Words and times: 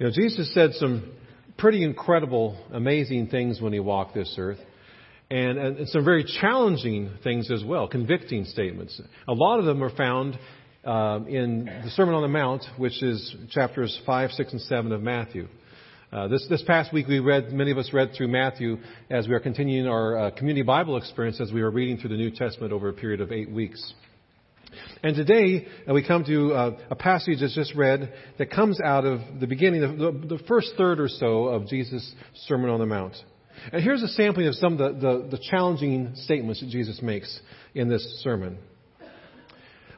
You 0.00 0.06
know, 0.06 0.12
Jesus 0.12 0.50
said 0.54 0.72
some 0.76 1.12
pretty 1.58 1.84
incredible, 1.84 2.56
amazing 2.72 3.26
things 3.26 3.60
when 3.60 3.74
he 3.74 3.80
walked 3.80 4.14
this 4.14 4.34
earth. 4.38 4.56
And, 5.30 5.58
and, 5.58 5.88
some 5.90 6.06
very 6.06 6.24
challenging 6.40 7.10
things 7.22 7.50
as 7.50 7.62
well, 7.62 7.86
convicting 7.86 8.46
statements. 8.46 8.98
A 9.28 9.34
lot 9.34 9.58
of 9.58 9.66
them 9.66 9.84
are 9.84 9.94
found 9.94 10.38
uh, 10.86 11.20
in 11.28 11.66
the 11.84 11.90
Sermon 11.90 12.14
on 12.14 12.22
the 12.22 12.28
Mount, 12.28 12.64
which 12.78 13.02
is 13.02 13.36
chapters 13.50 14.00
5, 14.06 14.30
6, 14.30 14.52
and 14.52 14.62
7 14.62 14.90
of 14.90 15.02
Matthew. 15.02 15.48
Uh, 16.10 16.28
this, 16.28 16.46
this 16.48 16.62
past 16.66 16.94
week, 16.94 17.06
we 17.06 17.18
read, 17.18 17.52
many 17.52 17.70
of 17.70 17.76
us 17.76 17.90
read 17.92 18.12
through 18.16 18.28
Matthew 18.28 18.78
as 19.10 19.28
we 19.28 19.34
are 19.34 19.40
continuing 19.40 19.86
our 19.86 20.16
uh, 20.16 20.30
community 20.30 20.62
Bible 20.62 20.96
experience 20.96 21.42
as 21.42 21.52
we 21.52 21.60
are 21.60 21.70
reading 21.70 21.98
through 21.98 22.10
the 22.10 22.16
New 22.16 22.30
Testament 22.30 22.72
over 22.72 22.88
a 22.88 22.94
period 22.94 23.20
of 23.20 23.32
eight 23.32 23.50
weeks. 23.50 23.92
And 25.02 25.16
today, 25.16 25.66
uh, 25.88 25.94
we 25.94 26.06
come 26.06 26.24
to 26.24 26.52
uh, 26.52 26.78
a 26.90 26.94
passage 26.94 27.38
that's 27.40 27.54
just 27.54 27.74
read 27.74 28.12
that 28.38 28.50
comes 28.50 28.80
out 28.80 29.04
of 29.04 29.20
the 29.40 29.46
beginning, 29.46 29.80
the, 29.80 30.36
the, 30.36 30.38
first 30.46 30.72
third 30.76 31.00
or 31.00 31.08
so 31.08 31.46
of 31.46 31.66
Jesus' 31.66 32.14
Sermon 32.46 32.70
on 32.70 32.80
the 32.80 32.86
Mount. 32.86 33.16
And 33.72 33.82
here's 33.82 34.02
a 34.02 34.08
sampling 34.08 34.46
of 34.46 34.54
some 34.54 34.74
of 34.74 34.78
the, 34.78 35.00
the, 35.00 35.36
the 35.36 35.42
challenging 35.50 36.12
statements 36.14 36.60
that 36.60 36.70
Jesus 36.70 37.00
makes 37.02 37.40
in 37.74 37.88
this 37.88 38.02
sermon. 38.22 38.58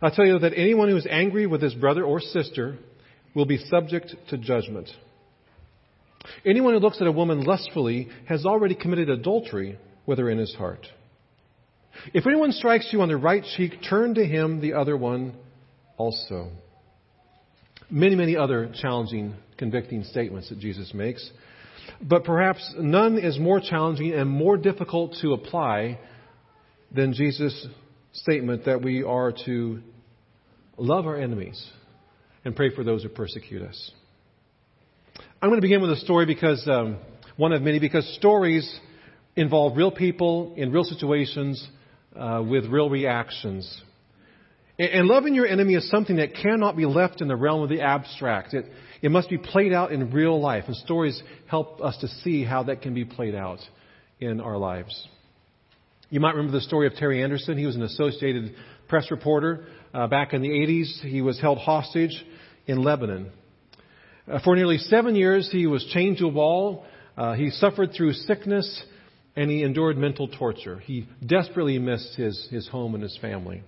I'll 0.01 0.11
tell 0.11 0.27
you 0.27 0.39
that 0.41 0.53
anyone 0.57 0.89
who 0.89 0.97
is 0.97 1.07
angry 1.09 1.47
with 1.47 1.63
his 1.63 1.75
brother 1.75 2.05
or 2.05 2.21
sister 2.21 2.77
will 3.35 3.47
be 3.47 3.59
subject 3.59 4.15
to 4.31 4.39
judgment. 4.39 4.89
Anyone 6.45 6.75
who 6.75 6.81
looks 6.81 7.01
at 7.01 7.07
a 7.07 7.13
woman 7.13 7.45
lustfully 7.45 8.09
has 8.29 8.45
already 8.45 8.75
committed 8.75 9.11
adultery 9.11 9.79
with 10.07 10.19
her 10.19 10.29
in 10.29 10.39
his 10.39 10.55
heart. 10.55 10.87
If 12.13 12.27
anyone 12.27 12.53
strikes 12.53 12.89
you 12.93 13.03
on 13.03 13.09
the 13.09 13.17
right 13.17 13.45
cheek, 13.57 13.75
turn 13.89 14.15
to 14.15 14.25
him 14.25 14.61
the 14.61 14.75
other 14.75 14.97
one 14.97 15.35
also. 15.97 16.51
Many, 17.91 18.15
many 18.15 18.37
other 18.37 18.73
challenging, 18.81 19.35
convicting 19.59 20.05
statements 20.05 20.49
that 20.49 20.59
Jesus 20.59 20.93
makes. 20.95 21.31
But 22.01 22.25
perhaps 22.25 22.75
none 22.79 23.19
is 23.19 23.39
more 23.39 23.61
challenging 23.61 24.13
and 24.13 24.29
more 24.29 24.57
difficult 24.57 25.17
to 25.21 25.33
apply 25.33 25.99
than 26.95 27.13
Jesus' 27.13 27.67
statement 28.13 28.65
that 28.67 28.83
we 28.83 29.03
are 29.03 29.33
to 29.47 29.81
love 30.77 31.07
our 31.07 31.17
enemies 31.17 31.65
and 32.45 32.57
pray 32.57 32.75
for 32.75 32.85
those 32.85 33.03
who 33.03 33.09
persecute 33.09 33.63
us. 33.63 33.93
I'm 35.41 35.49
going 35.49 35.61
to 35.61 35.63
begin 35.63 35.81
with 35.81 35.91
a 35.91 35.97
story 35.97 36.27
because 36.27 36.67
um, 36.69 36.99
one 37.37 37.53
of 37.53 37.63
many, 37.63 37.79
because 37.79 38.07
stories 38.17 38.81
involve 39.37 39.77
real 39.77 39.91
people 39.91 40.55
in 40.57 40.73
real 40.73 40.85
situations 40.85 41.67
uh, 42.17 42.43
with 42.47 42.67
real 42.67 42.91
reactions. 42.91 43.83
And, 44.79 44.91
and 44.91 45.09
loving 45.09 45.35
your 45.35 45.47
enemy 45.47 45.75
is 45.75 45.89
something 45.91 46.17
that 46.17 46.35
cannot 46.35 46.77
be 46.77 46.87
left 46.87 47.21
in 47.21 47.29
the 47.29 47.37
realm 47.37 47.63
of 47.63 47.69
the 47.69 47.81
abstract. 47.81 48.55
It, 48.55 48.67
it 49.01 49.11
must 49.11 49.29
be 49.29 49.39
played 49.39 49.73
out 49.73 49.93
in 49.93 50.11
real 50.11 50.41
life, 50.41 50.65
and 50.67 50.77
stories 50.77 51.21
help 51.47 51.81
us 51.81 51.97
to 51.99 52.09
see 52.09 52.45
how 52.45 52.65
that 52.65 52.83
can 52.83 52.95
be 52.95 53.05
played 53.05 53.35
out 53.35 53.61
in 54.21 54.41
our 54.41 54.57
lives. 54.57 55.09
You 56.11 56.21
might 56.21 56.35
remember 56.35 56.53
the 56.53 56.65
story 56.65 56.87
of 56.87 56.95
Terry 56.95 57.23
Anderson. 57.23 57.57
He 57.57 57.67
was 57.67 57.75
an 57.75 57.83
Associated 57.83 58.55
Press 58.89 59.11
reporter 59.11 59.67
uh, 59.95 60.07
back 60.07 60.35
in 60.35 60.43
the 60.43 60.51
80s. 60.51 61.01
He 61.01 61.23
was 61.23 61.41
held 61.41 61.59
hostage 61.59 62.25
in 62.67 62.83
Lebanon. 62.83 63.33
Uh, 64.31 64.39
for 64.45 64.55
nearly 64.55 64.79
seven 64.79 65.17
years, 65.17 65.49
he 65.51 65.67
was 65.67 65.85
chained 65.93 66.19
to 66.19 66.27
a 66.27 66.29
wall. 66.29 66.85
Uh, 67.17 67.33
he 67.33 67.51
suffered 67.51 67.93
through 67.97 68.13
sickness 68.13 68.85
and 69.35 69.51
he 69.51 69.63
endured 69.63 69.97
mental 69.97 70.29
torture. 70.29 70.79
He 70.79 71.09
desperately 71.25 71.79
missed 71.79 72.17
his, 72.17 72.49
his 72.51 72.69
home 72.69 72.95
and 72.95 73.03
his 73.03 73.17
family. 73.21 73.63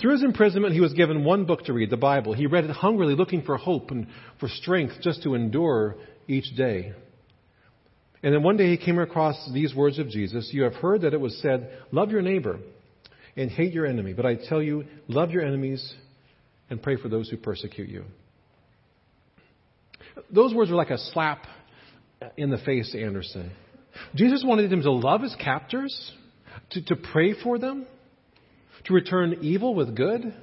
Through 0.00 0.12
his 0.12 0.22
imprisonment, 0.22 0.74
he 0.74 0.80
was 0.80 0.92
given 0.94 1.24
one 1.24 1.44
book 1.44 1.64
to 1.66 1.72
read, 1.72 1.90
the 1.90 1.96
Bible. 1.96 2.32
He 2.32 2.46
read 2.46 2.64
it 2.64 2.70
hungrily, 2.70 3.14
looking 3.14 3.42
for 3.42 3.56
hope 3.56 3.90
and 3.90 4.08
for 4.40 4.48
strength 4.48 4.94
just 5.00 5.22
to 5.22 5.34
endure 5.34 5.96
each 6.26 6.56
day. 6.56 6.92
And 8.22 8.34
then 8.34 8.42
one 8.42 8.56
day 8.56 8.70
he 8.70 8.76
came 8.76 8.98
across 8.98 9.50
these 9.52 9.74
words 9.74 9.98
of 9.98 10.08
Jesus 10.08 10.48
You 10.52 10.62
have 10.62 10.74
heard 10.74 11.02
that 11.02 11.14
it 11.14 11.20
was 11.20 11.38
said, 11.40 11.70
Love 11.92 12.10
your 12.10 12.22
neighbor 12.22 12.58
and 13.36 13.50
hate 13.50 13.72
your 13.72 13.86
enemy. 13.86 14.12
But 14.12 14.26
I 14.26 14.36
tell 14.36 14.62
you, 14.62 14.84
love 15.08 15.30
your 15.30 15.44
enemies 15.44 15.94
and 16.70 16.82
pray 16.82 16.96
for 16.96 17.08
those 17.08 17.28
who 17.28 17.36
persecute 17.36 17.88
you. 17.88 18.04
Those 20.30 20.54
words 20.54 20.70
were 20.70 20.76
like 20.76 20.90
a 20.90 20.98
slap 20.98 21.46
in 22.36 22.50
the 22.50 22.58
face 22.58 22.92
to 22.92 23.02
Anderson. 23.02 23.50
Jesus 24.14 24.44
wanted 24.46 24.72
him 24.72 24.82
to 24.82 24.92
love 24.92 25.22
his 25.22 25.34
captors, 25.36 26.12
to, 26.70 26.84
to 26.86 26.96
pray 26.96 27.34
for 27.42 27.58
them, 27.58 27.86
to 28.84 28.94
return 28.94 29.38
evil 29.42 29.74
with 29.74 29.94
good. 29.96 30.34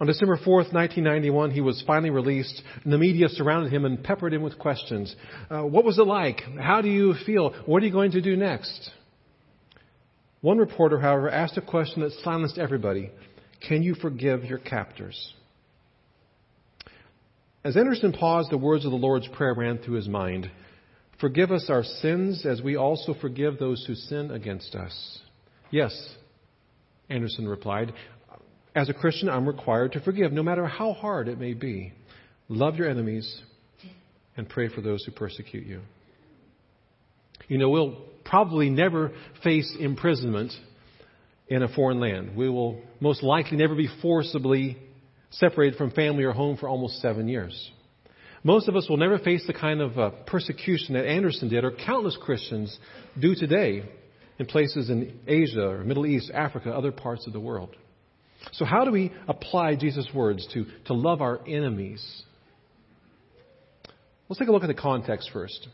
On 0.00 0.06
December 0.06 0.36
4th, 0.36 0.72
1991, 0.72 1.50
he 1.50 1.60
was 1.60 1.82
finally 1.84 2.10
released, 2.10 2.62
and 2.84 2.92
the 2.92 2.98
media 2.98 3.28
surrounded 3.28 3.72
him 3.72 3.84
and 3.84 4.02
peppered 4.02 4.32
him 4.32 4.42
with 4.42 4.56
questions. 4.58 5.14
Uh, 5.50 5.62
what 5.62 5.84
was 5.84 5.98
it 5.98 6.06
like? 6.06 6.40
How 6.60 6.80
do 6.80 6.88
you 6.88 7.14
feel? 7.26 7.52
What 7.66 7.82
are 7.82 7.86
you 7.86 7.92
going 7.92 8.12
to 8.12 8.20
do 8.20 8.36
next? 8.36 8.90
One 10.40 10.58
reporter, 10.58 11.00
however, 11.00 11.28
asked 11.28 11.56
a 11.56 11.62
question 11.62 12.02
that 12.02 12.12
silenced 12.22 12.58
everybody 12.58 13.10
Can 13.66 13.82
you 13.82 13.96
forgive 13.96 14.44
your 14.44 14.58
captors? 14.58 15.34
As 17.64 17.76
Anderson 17.76 18.12
paused, 18.12 18.52
the 18.52 18.58
words 18.58 18.84
of 18.84 18.92
the 18.92 18.96
Lord's 18.96 19.26
Prayer 19.28 19.52
ran 19.52 19.78
through 19.78 19.96
his 19.96 20.08
mind. 20.08 20.48
Forgive 21.20 21.50
us 21.50 21.66
our 21.68 21.82
sins 21.82 22.46
as 22.46 22.62
we 22.62 22.76
also 22.76 23.14
forgive 23.20 23.58
those 23.58 23.84
who 23.86 23.94
sin 23.94 24.30
against 24.30 24.74
us. 24.74 25.18
Yes, 25.70 25.92
Anderson 27.08 27.48
replied. 27.48 27.92
As 28.74 28.88
a 28.88 28.94
Christian, 28.94 29.28
I'm 29.28 29.46
required 29.46 29.92
to 29.92 30.00
forgive, 30.00 30.32
no 30.32 30.42
matter 30.42 30.66
how 30.66 30.92
hard 30.92 31.26
it 31.28 31.38
may 31.38 31.54
be. 31.54 31.92
Love 32.48 32.76
your 32.76 32.88
enemies 32.88 33.42
and 34.36 34.48
pray 34.48 34.68
for 34.68 34.80
those 34.80 35.04
who 35.04 35.12
persecute 35.12 35.66
you. 35.66 35.80
You 37.48 37.58
know, 37.58 37.68
we'll 37.70 37.96
probably 38.24 38.70
never 38.70 39.10
face 39.42 39.74
imprisonment 39.78 40.52
in 41.48 41.62
a 41.62 41.68
foreign 41.68 41.98
land. 41.98 42.36
We 42.36 42.48
will 42.48 42.80
most 43.00 43.22
likely 43.22 43.56
never 43.56 43.74
be 43.74 43.88
forcibly 44.00 44.78
separated 45.30 45.76
from 45.76 45.90
family 45.90 46.24
or 46.24 46.32
home 46.32 46.56
for 46.56 46.68
almost 46.68 47.00
seven 47.00 47.26
years. 47.26 47.70
Most 48.44 48.68
of 48.68 48.76
us 48.76 48.88
will 48.88 48.96
never 48.96 49.18
face 49.18 49.44
the 49.46 49.52
kind 49.52 49.80
of 49.80 49.98
uh, 49.98 50.10
persecution 50.26 50.94
that 50.94 51.06
Anderson 51.06 51.48
did 51.48 51.64
or 51.64 51.72
countless 51.72 52.16
Christians 52.20 52.76
do 53.20 53.34
today 53.34 53.82
in 54.38 54.46
places 54.46 54.90
in 54.90 55.18
Asia 55.26 55.68
or 55.68 55.84
Middle 55.84 56.06
East, 56.06 56.30
Africa, 56.32 56.70
other 56.70 56.92
parts 56.92 57.26
of 57.26 57.32
the 57.32 57.40
world. 57.40 57.74
So, 58.52 58.64
how 58.64 58.84
do 58.84 58.92
we 58.92 59.12
apply 59.26 59.74
Jesus' 59.74 60.08
words 60.14 60.46
to, 60.54 60.66
to 60.86 60.94
love 60.94 61.20
our 61.20 61.40
enemies? 61.46 62.22
Let's 64.28 64.38
take 64.38 64.48
a 64.48 64.52
look 64.52 64.62
at 64.62 64.68
the 64.68 64.74
context 64.74 65.30
first. 65.32 65.66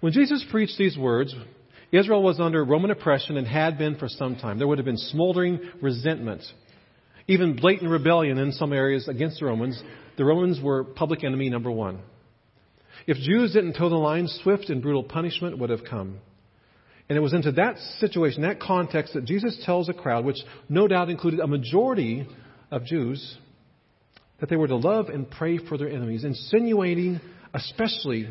When 0.00 0.12
Jesus 0.12 0.44
preached 0.50 0.76
these 0.76 0.98
words, 0.98 1.34
Israel 1.92 2.22
was 2.22 2.40
under 2.40 2.64
Roman 2.64 2.90
oppression 2.90 3.36
and 3.36 3.46
had 3.46 3.78
been 3.78 3.96
for 3.96 4.08
some 4.08 4.36
time. 4.36 4.58
There 4.58 4.66
would 4.66 4.78
have 4.78 4.84
been 4.84 4.98
smoldering 4.98 5.60
resentment, 5.80 6.42
even 7.28 7.56
blatant 7.56 7.90
rebellion 7.90 8.38
in 8.38 8.52
some 8.52 8.72
areas 8.72 9.08
against 9.08 9.40
the 9.40 9.46
Romans 9.46 9.82
the 10.16 10.24
Romans 10.24 10.60
were 10.60 10.84
public 10.84 11.24
enemy 11.24 11.50
number 11.50 11.70
one. 11.70 12.00
If 13.06 13.18
Jews 13.18 13.52
didn't 13.52 13.74
toe 13.74 13.88
the 13.88 13.96
line, 13.96 14.28
swift 14.28 14.70
and 14.70 14.82
brutal 14.82 15.04
punishment 15.04 15.58
would 15.58 15.70
have 15.70 15.84
come. 15.88 16.18
And 17.08 17.16
it 17.16 17.20
was 17.20 17.34
into 17.34 17.52
that 17.52 17.78
situation, 18.00 18.42
that 18.42 18.58
context, 18.58 19.14
that 19.14 19.26
Jesus 19.26 19.62
tells 19.64 19.88
a 19.88 19.92
crowd, 19.92 20.24
which 20.24 20.38
no 20.68 20.88
doubt 20.88 21.08
included 21.08 21.40
a 21.40 21.46
majority 21.46 22.26
of 22.70 22.84
Jews, 22.84 23.38
that 24.40 24.48
they 24.48 24.56
were 24.56 24.66
to 24.66 24.76
love 24.76 25.08
and 25.08 25.30
pray 25.30 25.58
for 25.58 25.78
their 25.78 25.88
enemies, 25.88 26.24
insinuating 26.24 27.20
especially 27.54 28.28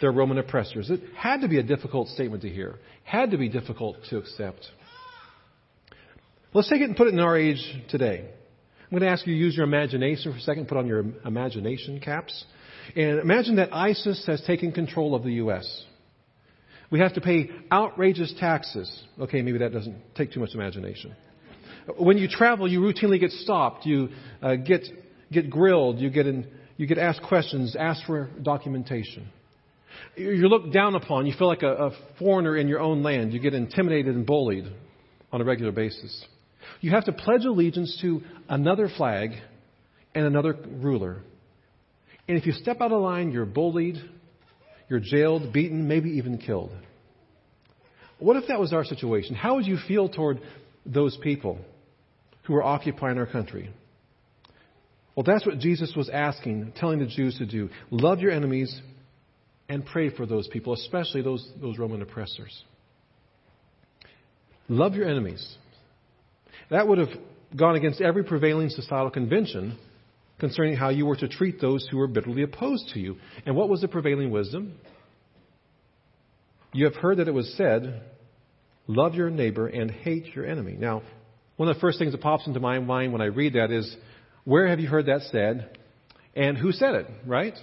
their 0.00 0.12
Roman 0.12 0.38
oppressors. 0.38 0.90
It 0.90 1.00
had 1.16 1.40
to 1.40 1.48
be 1.48 1.58
a 1.58 1.62
difficult 1.62 2.08
statement 2.08 2.42
to 2.42 2.50
hear, 2.50 2.76
had 3.02 3.30
to 3.32 3.38
be 3.38 3.48
difficult 3.48 3.96
to 4.10 4.18
accept. 4.18 4.66
Let's 6.56 6.70
take 6.70 6.80
it 6.80 6.84
and 6.84 6.96
put 6.96 7.08
it 7.08 7.12
in 7.12 7.20
our 7.20 7.36
age 7.36 7.60
today. 7.90 8.20
I'm 8.20 8.90
going 8.90 9.02
to 9.02 9.10
ask 9.10 9.26
you 9.26 9.34
to 9.34 9.38
use 9.38 9.54
your 9.54 9.66
imagination 9.66 10.32
for 10.32 10.38
a 10.38 10.40
second, 10.40 10.68
put 10.68 10.78
on 10.78 10.86
your 10.86 11.04
imagination 11.26 12.00
caps. 12.00 12.46
And 12.96 13.18
imagine 13.18 13.56
that 13.56 13.74
ISIS 13.74 14.24
has 14.26 14.40
taken 14.46 14.72
control 14.72 15.14
of 15.14 15.22
the 15.22 15.32
U.S. 15.32 15.84
We 16.90 17.00
have 17.00 17.12
to 17.12 17.20
pay 17.20 17.50
outrageous 17.70 18.32
taxes. 18.40 18.90
Okay, 19.20 19.42
maybe 19.42 19.58
that 19.58 19.74
doesn't 19.74 19.96
take 20.14 20.32
too 20.32 20.40
much 20.40 20.54
imagination. 20.54 21.14
When 21.98 22.16
you 22.16 22.26
travel, 22.26 22.66
you 22.66 22.80
routinely 22.80 23.20
get 23.20 23.32
stopped. 23.32 23.84
You 23.84 24.08
uh, 24.40 24.54
get, 24.54 24.80
get 25.30 25.50
grilled. 25.50 25.98
You 25.98 26.08
get, 26.08 26.26
in, 26.26 26.46
you 26.78 26.86
get 26.86 26.96
asked 26.96 27.20
questions, 27.28 27.76
asked 27.78 28.04
for 28.06 28.30
documentation. 28.40 29.28
You're 30.16 30.48
looked 30.48 30.72
down 30.72 30.94
upon. 30.94 31.26
You 31.26 31.34
feel 31.38 31.48
like 31.48 31.62
a, 31.62 31.88
a 31.88 31.90
foreigner 32.18 32.56
in 32.56 32.66
your 32.66 32.80
own 32.80 33.02
land. 33.02 33.34
You 33.34 33.40
get 33.40 33.52
intimidated 33.52 34.14
and 34.14 34.24
bullied 34.24 34.64
on 35.30 35.42
a 35.42 35.44
regular 35.44 35.72
basis. 35.72 36.24
You 36.80 36.92
have 36.92 37.04
to 37.04 37.12
pledge 37.12 37.44
allegiance 37.44 37.98
to 38.02 38.22
another 38.48 38.88
flag 38.96 39.30
and 40.14 40.26
another 40.26 40.56
ruler. 40.68 41.22
And 42.28 42.36
if 42.38 42.46
you 42.46 42.52
step 42.52 42.80
out 42.80 42.92
of 42.92 43.00
line, 43.00 43.30
you're 43.30 43.46
bullied, 43.46 43.96
you're 44.88 45.00
jailed, 45.00 45.52
beaten, 45.52 45.88
maybe 45.88 46.10
even 46.10 46.38
killed. 46.38 46.72
What 48.18 48.36
if 48.36 48.48
that 48.48 48.58
was 48.58 48.72
our 48.72 48.84
situation? 48.84 49.34
How 49.34 49.56
would 49.56 49.66
you 49.66 49.78
feel 49.86 50.08
toward 50.08 50.40
those 50.84 51.16
people 51.22 51.58
who 52.44 52.54
are 52.54 52.62
occupying 52.62 53.18
our 53.18 53.26
country? 53.26 53.70
Well, 55.14 55.24
that's 55.24 55.46
what 55.46 55.58
Jesus 55.58 55.92
was 55.96 56.08
asking, 56.08 56.72
telling 56.76 56.98
the 56.98 57.06
Jews 57.06 57.38
to 57.38 57.46
do. 57.46 57.70
Love 57.90 58.20
your 58.20 58.32
enemies 58.32 58.80
and 59.68 59.84
pray 59.84 60.10
for 60.10 60.26
those 60.26 60.46
people, 60.48 60.74
especially 60.74 61.22
those, 61.22 61.46
those 61.60 61.78
Roman 61.78 62.02
oppressors. 62.02 62.64
Love 64.68 64.94
your 64.94 65.08
enemies. 65.08 65.56
That 66.70 66.88
would 66.88 66.98
have 66.98 67.10
gone 67.56 67.76
against 67.76 68.00
every 68.00 68.24
prevailing 68.24 68.70
societal 68.70 69.10
convention 69.10 69.78
concerning 70.38 70.76
how 70.76 70.90
you 70.90 71.06
were 71.06 71.16
to 71.16 71.28
treat 71.28 71.60
those 71.60 71.86
who 71.90 71.96
were 71.96 72.08
bitterly 72.08 72.42
opposed 72.42 72.90
to 72.94 73.00
you. 73.00 73.16
And 73.46 73.56
what 73.56 73.68
was 73.68 73.80
the 73.80 73.88
prevailing 73.88 74.30
wisdom? 74.30 74.74
You 76.72 76.84
have 76.84 76.96
heard 76.96 77.18
that 77.18 77.28
it 77.28 77.34
was 77.34 77.52
said, 77.56 78.02
Love 78.86 79.14
your 79.14 79.30
neighbor 79.30 79.66
and 79.66 79.90
hate 79.90 80.34
your 80.34 80.46
enemy. 80.46 80.76
Now, 80.78 81.02
one 81.56 81.68
of 81.68 81.74
the 81.74 81.80
first 81.80 81.98
things 81.98 82.12
that 82.12 82.20
pops 82.20 82.46
into 82.46 82.60
my 82.60 82.78
mind 82.78 83.12
when 83.12 83.22
I 83.22 83.26
read 83.26 83.54
that 83.54 83.70
is, 83.70 83.96
Where 84.44 84.68
have 84.68 84.78
you 84.78 84.88
heard 84.88 85.06
that 85.06 85.22
said? 85.32 85.78
And 86.34 86.58
who 86.58 86.70
said 86.72 86.94
it, 86.94 87.06
right? 87.26 87.54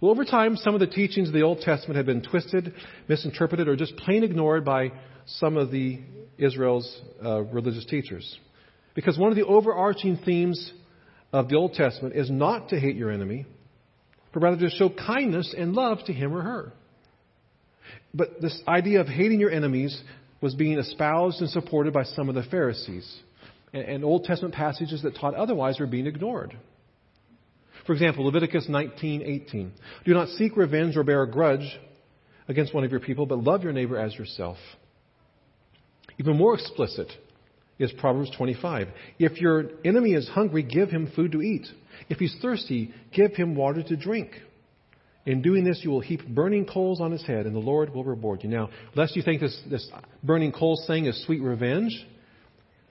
Well, 0.00 0.10
over 0.10 0.24
time, 0.24 0.56
some 0.56 0.74
of 0.74 0.80
the 0.80 0.86
teachings 0.86 1.28
of 1.28 1.34
the 1.34 1.42
Old 1.42 1.60
Testament 1.60 1.96
have 1.96 2.06
been 2.06 2.22
twisted, 2.22 2.74
misinterpreted, 3.08 3.66
or 3.66 3.76
just 3.76 3.96
plain 3.96 4.24
ignored 4.24 4.64
by 4.64 4.92
some 5.26 5.56
of 5.56 5.70
the 5.70 6.00
Israel's 6.40 7.00
uh, 7.24 7.42
religious 7.42 7.84
teachers. 7.86 8.38
Because 8.94 9.18
one 9.18 9.30
of 9.30 9.36
the 9.36 9.46
overarching 9.46 10.16
themes 10.24 10.72
of 11.32 11.48
the 11.48 11.56
Old 11.56 11.74
Testament 11.74 12.16
is 12.16 12.30
not 12.30 12.70
to 12.70 12.80
hate 12.80 12.96
your 12.96 13.10
enemy, 13.10 13.46
but 14.32 14.42
rather 14.42 14.56
to 14.58 14.70
show 14.70 14.90
kindness 14.90 15.54
and 15.56 15.74
love 15.74 15.98
to 16.06 16.12
him 16.12 16.34
or 16.34 16.42
her. 16.42 16.72
But 18.12 18.40
this 18.40 18.60
idea 18.66 19.00
of 19.00 19.06
hating 19.06 19.40
your 19.40 19.50
enemies 19.50 20.00
was 20.40 20.54
being 20.54 20.78
espoused 20.78 21.40
and 21.40 21.50
supported 21.50 21.92
by 21.92 22.04
some 22.04 22.28
of 22.28 22.34
the 22.34 22.42
Pharisees. 22.42 23.08
And, 23.72 23.82
and 23.84 24.04
Old 24.04 24.24
Testament 24.24 24.54
passages 24.54 25.02
that 25.02 25.16
taught 25.16 25.34
otherwise 25.34 25.78
were 25.78 25.86
being 25.86 26.06
ignored. 26.06 26.56
For 27.86 27.92
example, 27.92 28.24
Leviticus 28.24 28.66
19:18. 28.68 29.70
Do 30.04 30.14
not 30.14 30.28
seek 30.30 30.56
revenge 30.56 30.96
or 30.96 31.04
bear 31.04 31.22
a 31.22 31.30
grudge 31.30 31.78
against 32.48 32.74
one 32.74 32.84
of 32.84 32.90
your 32.90 33.00
people, 33.00 33.26
but 33.26 33.42
love 33.42 33.62
your 33.62 33.72
neighbor 33.72 33.98
as 33.98 34.14
yourself. 34.14 34.58
Even 36.20 36.36
more 36.36 36.52
explicit 36.52 37.10
is 37.78 37.90
Proverbs 37.92 38.30
25. 38.36 38.88
If 39.18 39.40
your 39.40 39.70
enemy 39.86 40.12
is 40.12 40.28
hungry, 40.28 40.62
give 40.62 40.90
him 40.90 41.10
food 41.16 41.32
to 41.32 41.40
eat. 41.40 41.66
If 42.10 42.18
he's 42.18 42.36
thirsty, 42.42 42.92
give 43.14 43.32
him 43.32 43.54
water 43.54 43.82
to 43.82 43.96
drink. 43.96 44.32
In 45.24 45.40
doing 45.40 45.64
this, 45.64 45.80
you 45.82 45.88
will 45.88 46.02
heap 46.02 46.28
burning 46.28 46.66
coals 46.66 47.00
on 47.00 47.10
his 47.10 47.24
head, 47.24 47.46
and 47.46 47.54
the 47.54 47.60
Lord 47.60 47.94
will 47.94 48.04
reward 48.04 48.44
you. 48.44 48.50
Now, 48.50 48.68
lest 48.94 49.16
you 49.16 49.22
think 49.22 49.40
this, 49.40 49.58
this 49.70 49.90
burning 50.22 50.52
coals 50.52 50.84
thing 50.86 51.06
is 51.06 51.24
sweet 51.24 51.40
revenge, 51.40 52.06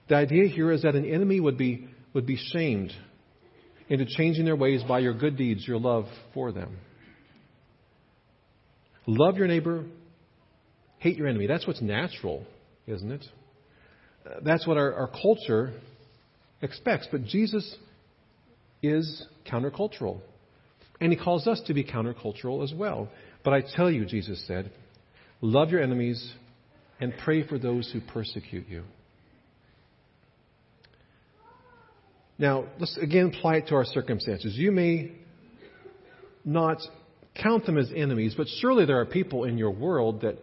the 0.08 0.16
idea 0.16 0.48
here 0.48 0.72
is 0.72 0.82
that 0.82 0.96
an 0.96 1.04
enemy 1.04 1.38
would 1.38 1.56
be, 1.56 1.86
would 2.14 2.26
be 2.26 2.36
shamed 2.36 2.92
into 3.88 4.06
changing 4.06 4.44
their 4.44 4.56
ways 4.56 4.82
by 4.82 4.98
your 4.98 5.14
good 5.14 5.36
deeds, 5.36 5.68
your 5.68 5.78
love 5.78 6.06
for 6.34 6.50
them. 6.50 6.78
Love 9.06 9.36
your 9.36 9.46
neighbor, 9.46 9.84
hate 10.98 11.16
your 11.16 11.28
enemy. 11.28 11.46
That's 11.46 11.64
what's 11.64 11.80
natural 11.80 12.44
isn't 12.86 13.10
it? 13.10 13.24
That's 14.42 14.66
what 14.66 14.76
our, 14.76 14.92
our 14.94 15.08
culture 15.08 15.72
expects. 16.62 17.08
But 17.10 17.24
Jesus 17.24 17.76
is 18.82 19.26
countercultural. 19.50 20.20
And 21.00 21.12
he 21.12 21.18
calls 21.18 21.46
us 21.46 21.60
to 21.66 21.74
be 21.74 21.84
countercultural 21.84 22.62
as 22.62 22.74
well. 22.74 23.08
But 23.44 23.54
I 23.54 23.62
tell 23.74 23.90
you, 23.90 24.04
Jesus 24.04 24.44
said, 24.46 24.70
love 25.40 25.70
your 25.70 25.82
enemies 25.82 26.34
and 27.00 27.14
pray 27.24 27.46
for 27.46 27.58
those 27.58 27.90
who 27.90 28.00
persecute 28.00 28.68
you. 28.68 28.84
Now, 32.38 32.66
let's 32.78 32.96
again 32.96 33.32
apply 33.36 33.56
it 33.56 33.68
to 33.68 33.74
our 33.74 33.84
circumstances. 33.84 34.54
You 34.56 34.72
may 34.72 35.12
not 36.44 36.78
count 37.40 37.66
them 37.66 37.76
as 37.76 37.90
enemies, 37.94 38.34
but 38.36 38.46
surely 38.60 38.86
there 38.86 38.98
are 39.00 39.06
people 39.06 39.44
in 39.44 39.58
your 39.58 39.70
world 39.70 40.22
that 40.22 40.36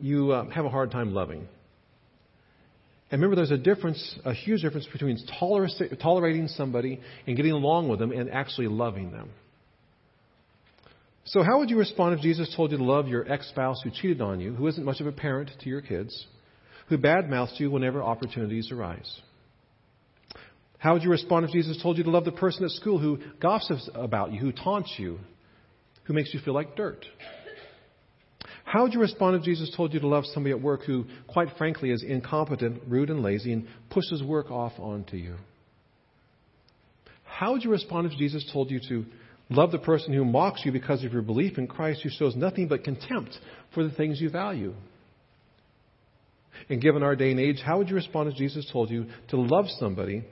you 0.00 0.32
uh, 0.32 0.48
have 0.50 0.64
a 0.64 0.68
hard 0.68 0.90
time 0.90 1.14
loving. 1.14 1.48
And 3.10 3.22
remember, 3.22 3.36
there's 3.36 3.50
a 3.50 3.62
difference, 3.62 4.18
a 4.24 4.34
huge 4.34 4.62
difference 4.62 4.86
between 4.92 5.18
toler- 5.38 5.68
tolerating 6.00 6.48
somebody 6.48 7.00
and 7.26 7.36
getting 7.36 7.52
along 7.52 7.88
with 7.88 8.00
them 8.00 8.12
and 8.12 8.30
actually 8.30 8.68
loving 8.68 9.12
them. 9.12 9.30
So, 11.24 11.42
how 11.42 11.58
would 11.58 11.70
you 11.70 11.78
respond 11.78 12.16
if 12.16 12.20
Jesus 12.20 12.52
told 12.56 12.70
you 12.70 12.78
to 12.78 12.84
love 12.84 13.08
your 13.08 13.30
ex 13.30 13.48
spouse 13.48 13.80
who 13.82 13.90
cheated 13.90 14.20
on 14.20 14.40
you, 14.40 14.54
who 14.54 14.66
isn't 14.66 14.84
much 14.84 15.00
of 15.00 15.06
a 15.06 15.12
parent 15.12 15.50
to 15.60 15.68
your 15.68 15.80
kids, 15.80 16.26
who 16.88 16.98
badmouths 16.98 17.58
you 17.60 17.70
whenever 17.70 18.02
opportunities 18.02 18.70
arise? 18.72 19.20
How 20.78 20.94
would 20.94 21.02
you 21.02 21.10
respond 21.10 21.44
if 21.44 21.50
Jesus 21.50 21.82
told 21.82 21.98
you 21.98 22.04
to 22.04 22.10
love 22.10 22.24
the 22.24 22.32
person 22.32 22.64
at 22.64 22.70
school 22.70 22.98
who 22.98 23.18
gossips 23.40 23.90
about 23.94 24.32
you, 24.32 24.38
who 24.38 24.52
taunts 24.52 24.94
you, 24.96 25.18
who 26.04 26.14
makes 26.14 26.32
you 26.32 26.40
feel 26.40 26.54
like 26.54 26.76
dirt? 26.76 27.04
How 28.68 28.82
would 28.82 28.92
you 28.92 29.00
respond 29.00 29.34
if 29.34 29.44
Jesus 29.44 29.72
told 29.74 29.94
you 29.94 30.00
to 30.00 30.06
love 30.06 30.26
somebody 30.26 30.50
at 30.54 30.60
work 30.60 30.82
who, 30.82 31.06
quite 31.26 31.48
frankly, 31.56 31.90
is 31.90 32.04
incompetent, 32.06 32.82
rude, 32.86 33.08
and 33.08 33.22
lazy 33.22 33.54
and 33.54 33.66
pushes 33.88 34.22
work 34.22 34.50
off 34.50 34.72
onto 34.78 35.16
you? 35.16 35.36
How 37.24 37.52
would 37.52 37.64
you 37.64 37.70
respond 37.70 38.12
if 38.12 38.18
Jesus 38.18 38.46
told 38.52 38.70
you 38.70 38.78
to 38.90 39.06
love 39.48 39.72
the 39.72 39.78
person 39.78 40.12
who 40.12 40.22
mocks 40.22 40.60
you 40.66 40.72
because 40.72 41.02
of 41.02 41.14
your 41.14 41.22
belief 41.22 41.56
in 41.56 41.66
Christ, 41.66 42.02
who 42.02 42.10
shows 42.10 42.36
nothing 42.36 42.68
but 42.68 42.84
contempt 42.84 43.38
for 43.72 43.84
the 43.84 43.90
things 43.90 44.20
you 44.20 44.28
value? 44.28 44.74
And 46.68 46.82
given 46.82 47.02
our 47.02 47.16
day 47.16 47.30
and 47.30 47.40
age, 47.40 47.62
how 47.64 47.78
would 47.78 47.88
you 47.88 47.94
respond 47.94 48.28
if 48.28 48.36
Jesus 48.36 48.68
told 48.70 48.90
you 48.90 49.06
to 49.28 49.40
love 49.40 49.64
somebody 49.78 50.24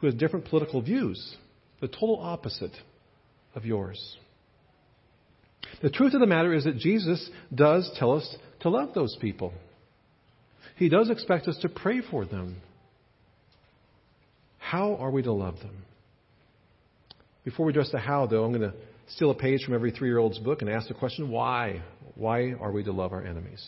who 0.00 0.06
has 0.08 0.16
different 0.16 0.46
political 0.46 0.82
views, 0.82 1.36
the 1.80 1.86
total 1.86 2.18
opposite 2.20 2.74
of 3.54 3.64
yours? 3.64 4.16
The 5.82 5.90
truth 5.90 6.14
of 6.14 6.20
the 6.20 6.26
matter 6.26 6.52
is 6.52 6.64
that 6.64 6.78
Jesus 6.78 7.28
does 7.54 7.90
tell 7.98 8.12
us 8.12 8.36
to 8.60 8.70
love 8.70 8.94
those 8.94 9.16
people. 9.20 9.52
He 10.76 10.88
does 10.88 11.10
expect 11.10 11.48
us 11.48 11.58
to 11.58 11.68
pray 11.68 12.00
for 12.00 12.24
them. 12.24 12.56
How 14.58 14.96
are 14.96 15.10
we 15.10 15.22
to 15.22 15.32
love 15.32 15.58
them? 15.58 15.84
Before 17.44 17.66
we 17.66 17.70
address 17.70 17.90
the 17.90 17.98
how, 17.98 18.26
though, 18.26 18.44
I'm 18.44 18.52
going 18.52 18.70
to 18.70 18.76
steal 19.08 19.30
a 19.30 19.34
page 19.34 19.64
from 19.64 19.74
every 19.74 19.90
three 19.90 20.08
year 20.08 20.18
old's 20.18 20.38
book 20.38 20.62
and 20.62 20.70
ask 20.70 20.88
the 20.88 20.94
question 20.94 21.30
why? 21.30 21.82
Why 22.14 22.52
are 22.52 22.70
we 22.70 22.84
to 22.84 22.92
love 22.92 23.12
our 23.12 23.24
enemies? 23.24 23.66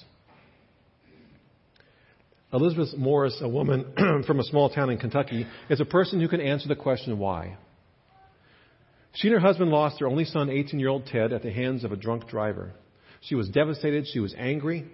Elizabeth 2.52 2.94
Morris, 2.99 3.38
a 3.40 3.49
woman 3.49 3.93
from 4.26 4.40
a 4.40 4.44
small 4.44 4.69
town 4.69 4.90
in 4.90 4.99
Kentucky, 4.99 5.46
is 5.70 5.81
a 5.81 5.87
person 5.87 6.20
who 6.20 6.28
can 6.28 6.40
answer 6.40 6.69
the 6.69 6.76
question 6.76 7.19
why. 7.19 7.56
She 9.14 9.28
and 9.28 9.35
her 9.35 9.40
husband 9.40 9.71
lost 9.71 9.99
their 9.99 10.09
only 10.09 10.25
son, 10.25 10.49
18 10.49 10.81
year 10.81 10.88
old 10.88 11.07
Ted, 11.07 11.33
at 11.33 11.42
the 11.42 11.52
hands 11.52 11.85
of 11.85 11.92
a 11.92 11.97
drunk 11.97 12.28
driver. 12.28 12.73
She 13.21 13.35
was 13.35 13.49
devastated. 13.49 14.07
She 14.12 14.21
was 14.21 14.35
angry. 14.37 14.87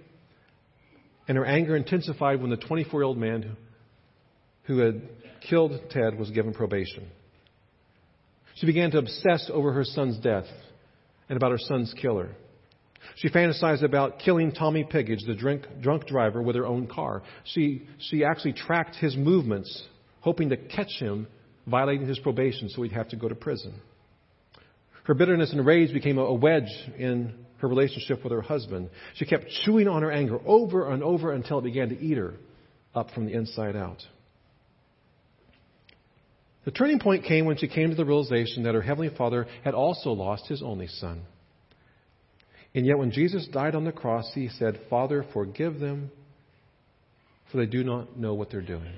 And 1.28 1.36
her 1.36 1.44
anger 1.44 1.76
intensified 1.76 2.40
when 2.40 2.50
the 2.50 2.56
24 2.56 3.00
year 3.00 3.04
old 3.04 3.18
man 3.18 3.56
who 4.64 4.78
had 4.78 5.02
killed 5.48 5.72
Ted 5.90 6.18
was 6.18 6.30
given 6.30 6.52
probation. 6.52 7.08
She 8.56 8.66
began 8.66 8.90
to 8.90 8.98
obsess 8.98 9.50
over 9.52 9.72
her 9.72 9.84
son's 9.84 10.18
death 10.18 10.46
and 11.28 11.36
about 11.36 11.52
her 11.52 11.58
son's 11.58 11.94
killer. 12.00 12.30
She 13.16 13.28
fantasized 13.28 13.84
about 13.84 14.18
killing 14.18 14.52
Tommy 14.52 14.84
Pigage, 14.84 15.20
the 15.26 15.34
drink, 15.34 15.64
drunk 15.80 16.06
driver, 16.06 16.42
with 16.42 16.56
her 16.56 16.66
own 16.66 16.88
car. 16.88 17.22
She, 17.44 17.86
she 17.98 18.24
actually 18.24 18.54
tracked 18.54 18.96
his 18.96 19.16
movements, 19.16 19.84
hoping 20.20 20.48
to 20.48 20.56
catch 20.56 20.90
him 20.98 21.28
violating 21.66 22.06
his 22.06 22.18
probation 22.18 22.68
so 22.68 22.82
he'd 22.82 22.92
have 22.92 23.08
to 23.10 23.16
go 23.16 23.28
to 23.28 23.34
prison. 23.34 23.74
Her 25.08 25.14
bitterness 25.14 25.52
and 25.52 25.64
rage 25.64 25.90
became 25.94 26.18
a 26.18 26.34
wedge 26.34 26.68
in 26.98 27.32
her 27.60 27.66
relationship 27.66 28.22
with 28.22 28.30
her 28.30 28.42
husband. 28.42 28.90
She 29.14 29.24
kept 29.24 29.48
chewing 29.64 29.88
on 29.88 30.02
her 30.02 30.12
anger 30.12 30.38
over 30.46 30.92
and 30.92 31.02
over 31.02 31.32
until 31.32 31.60
it 31.60 31.64
began 31.64 31.88
to 31.88 31.98
eat 31.98 32.18
her 32.18 32.34
up 32.94 33.10
from 33.12 33.24
the 33.24 33.32
inside 33.32 33.74
out. 33.74 34.02
The 36.66 36.72
turning 36.72 36.98
point 36.98 37.24
came 37.24 37.46
when 37.46 37.56
she 37.56 37.68
came 37.68 37.88
to 37.88 37.96
the 37.96 38.04
realization 38.04 38.64
that 38.64 38.74
her 38.74 38.82
Heavenly 38.82 39.08
Father 39.16 39.46
had 39.64 39.72
also 39.72 40.10
lost 40.10 40.46
His 40.46 40.62
only 40.62 40.88
Son. 40.88 41.22
And 42.74 42.84
yet, 42.84 42.98
when 42.98 43.10
Jesus 43.10 43.48
died 43.50 43.74
on 43.74 43.84
the 43.84 43.92
cross, 43.92 44.30
He 44.34 44.50
said, 44.50 44.78
Father, 44.90 45.24
forgive 45.32 45.80
them, 45.80 46.10
for 47.50 47.56
they 47.56 47.66
do 47.66 47.82
not 47.82 48.18
know 48.18 48.34
what 48.34 48.50
they're 48.50 48.60
doing. 48.60 48.92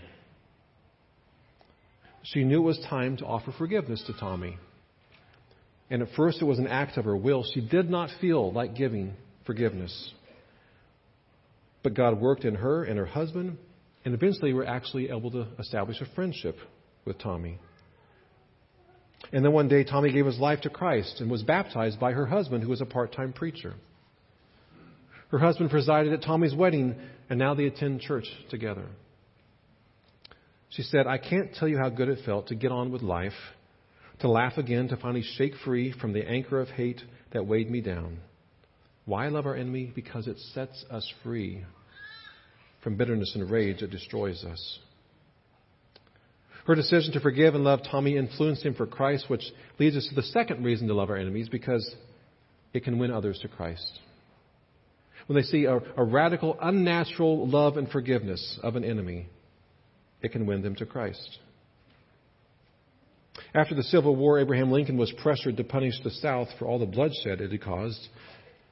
She 2.24 2.42
knew 2.42 2.62
it 2.62 2.66
was 2.66 2.84
time 2.90 3.16
to 3.18 3.24
offer 3.24 3.52
forgiveness 3.56 4.02
to 4.08 4.12
Tommy. 4.18 4.58
And 5.90 6.02
at 6.02 6.08
first 6.16 6.40
it 6.40 6.44
was 6.44 6.58
an 6.58 6.68
act 6.68 6.96
of 6.96 7.04
her 7.04 7.16
will. 7.16 7.44
She 7.52 7.60
did 7.60 7.90
not 7.90 8.10
feel 8.20 8.52
like 8.52 8.76
giving 8.76 9.14
forgiveness. 9.44 10.12
But 11.82 11.94
God 11.94 12.20
worked 12.20 12.44
in 12.44 12.54
her 12.54 12.84
and 12.84 12.96
her 12.98 13.06
husband, 13.06 13.58
and 14.04 14.14
eventually 14.14 14.52
we 14.52 14.58
were 14.58 14.66
actually 14.66 15.10
able 15.10 15.30
to 15.32 15.46
establish 15.58 16.00
a 16.00 16.06
friendship 16.14 16.56
with 17.04 17.18
Tommy. 17.18 17.58
And 19.32 19.44
then 19.44 19.52
one 19.52 19.68
day, 19.68 19.84
Tommy 19.84 20.12
gave 20.12 20.26
his 20.26 20.38
life 20.38 20.62
to 20.62 20.70
Christ 20.70 21.20
and 21.20 21.30
was 21.30 21.42
baptized 21.42 22.00
by 22.00 22.12
her 22.12 22.26
husband, 22.26 22.62
who 22.62 22.70
was 22.70 22.80
a 22.80 22.86
part 22.86 23.12
time 23.12 23.32
preacher. 23.32 23.74
Her 25.28 25.38
husband 25.38 25.70
presided 25.70 26.12
at 26.12 26.22
Tommy's 26.22 26.54
wedding, 26.54 26.96
and 27.28 27.38
now 27.38 27.54
they 27.54 27.66
attend 27.66 28.00
church 28.00 28.26
together. 28.50 28.86
She 30.70 30.82
said, 30.82 31.06
I 31.06 31.18
can't 31.18 31.54
tell 31.54 31.68
you 31.68 31.78
how 31.78 31.88
good 31.88 32.08
it 32.08 32.24
felt 32.24 32.48
to 32.48 32.54
get 32.54 32.72
on 32.72 32.90
with 32.90 33.02
life, 33.02 33.32
to 34.20 34.28
laugh 34.28 34.58
again, 34.58 34.88
to 34.88 34.96
finally 34.96 35.24
shake 35.36 35.54
free 35.64 35.92
from 35.92 36.12
the 36.12 36.26
anchor 36.28 36.60
of 36.60 36.68
hate 36.68 37.00
that 37.32 37.46
weighed 37.46 37.70
me 37.70 37.80
down. 37.80 38.18
Why 39.04 39.28
love 39.28 39.46
our 39.46 39.56
enemy? 39.56 39.90
Because 39.94 40.26
it 40.26 40.38
sets 40.54 40.84
us 40.90 41.10
free 41.22 41.64
from 42.82 42.96
bitterness 42.96 43.32
and 43.34 43.50
rage 43.50 43.80
that 43.80 43.90
destroys 43.90 44.44
us. 44.44 44.78
Her 46.66 46.74
decision 46.74 47.12
to 47.14 47.20
forgive 47.20 47.54
and 47.54 47.64
love 47.64 47.80
Tommy 47.90 48.16
influenced 48.16 48.64
him 48.64 48.74
for 48.74 48.86
Christ, 48.86 49.28
which 49.28 49.42
leads 49.78 49.96
us 49.96 50.06
to 50.08 50.14
the 50.14 50.22
second 50.22 50.64
reason 50.64 50.88
to 50.88 50.94
love 50.94 51.10
our 51.10 51.16
enemies 51.16 51.48
because 51.48 51.94
it 52.72 52.84
can 52.84 52.98
win 52.98 53.10
others 53.10 53.38
to 53.40 53.48
Christ. 53.48 53.98
When 55.26 55.36
they 55.36 55.42
see 55.42 55.64
a, 55.64 55.78
a 55.96 56.04
radical, 56.04 56.58
unnatural 56.60 57.48
love 57.48 57.76
and 57.76 57.88
forgiveness 57.88 58.58
of 58.62 58.76
an 58.76 58.84
enemy, 58.84 59.28
it 60.22 60.32
can 60.32 60.46
win 60.46 60.62
them 60.62 60.74
to 60.76 60.86
Christ. 60.86 61.38
After 63.54 63.74
the 63.74 63.82
Civil 63.84 64.16
War, 64.16 64.38
Abraham 64.38 64.70
Lincoln 64.70 64.96
was 64.96 65.12
pressured 65.22 65.56
to 65.56 65.64
punish 65.64 65.94
the 66.02 66.10
South 66.10 66.48
for 66.58 66.66
all 66.66 66.78
the 66.78 66.86
bloodshed 66.86 67.40
it 67.40 67.50
had 67.50 67.62
caused, 67.62 68.08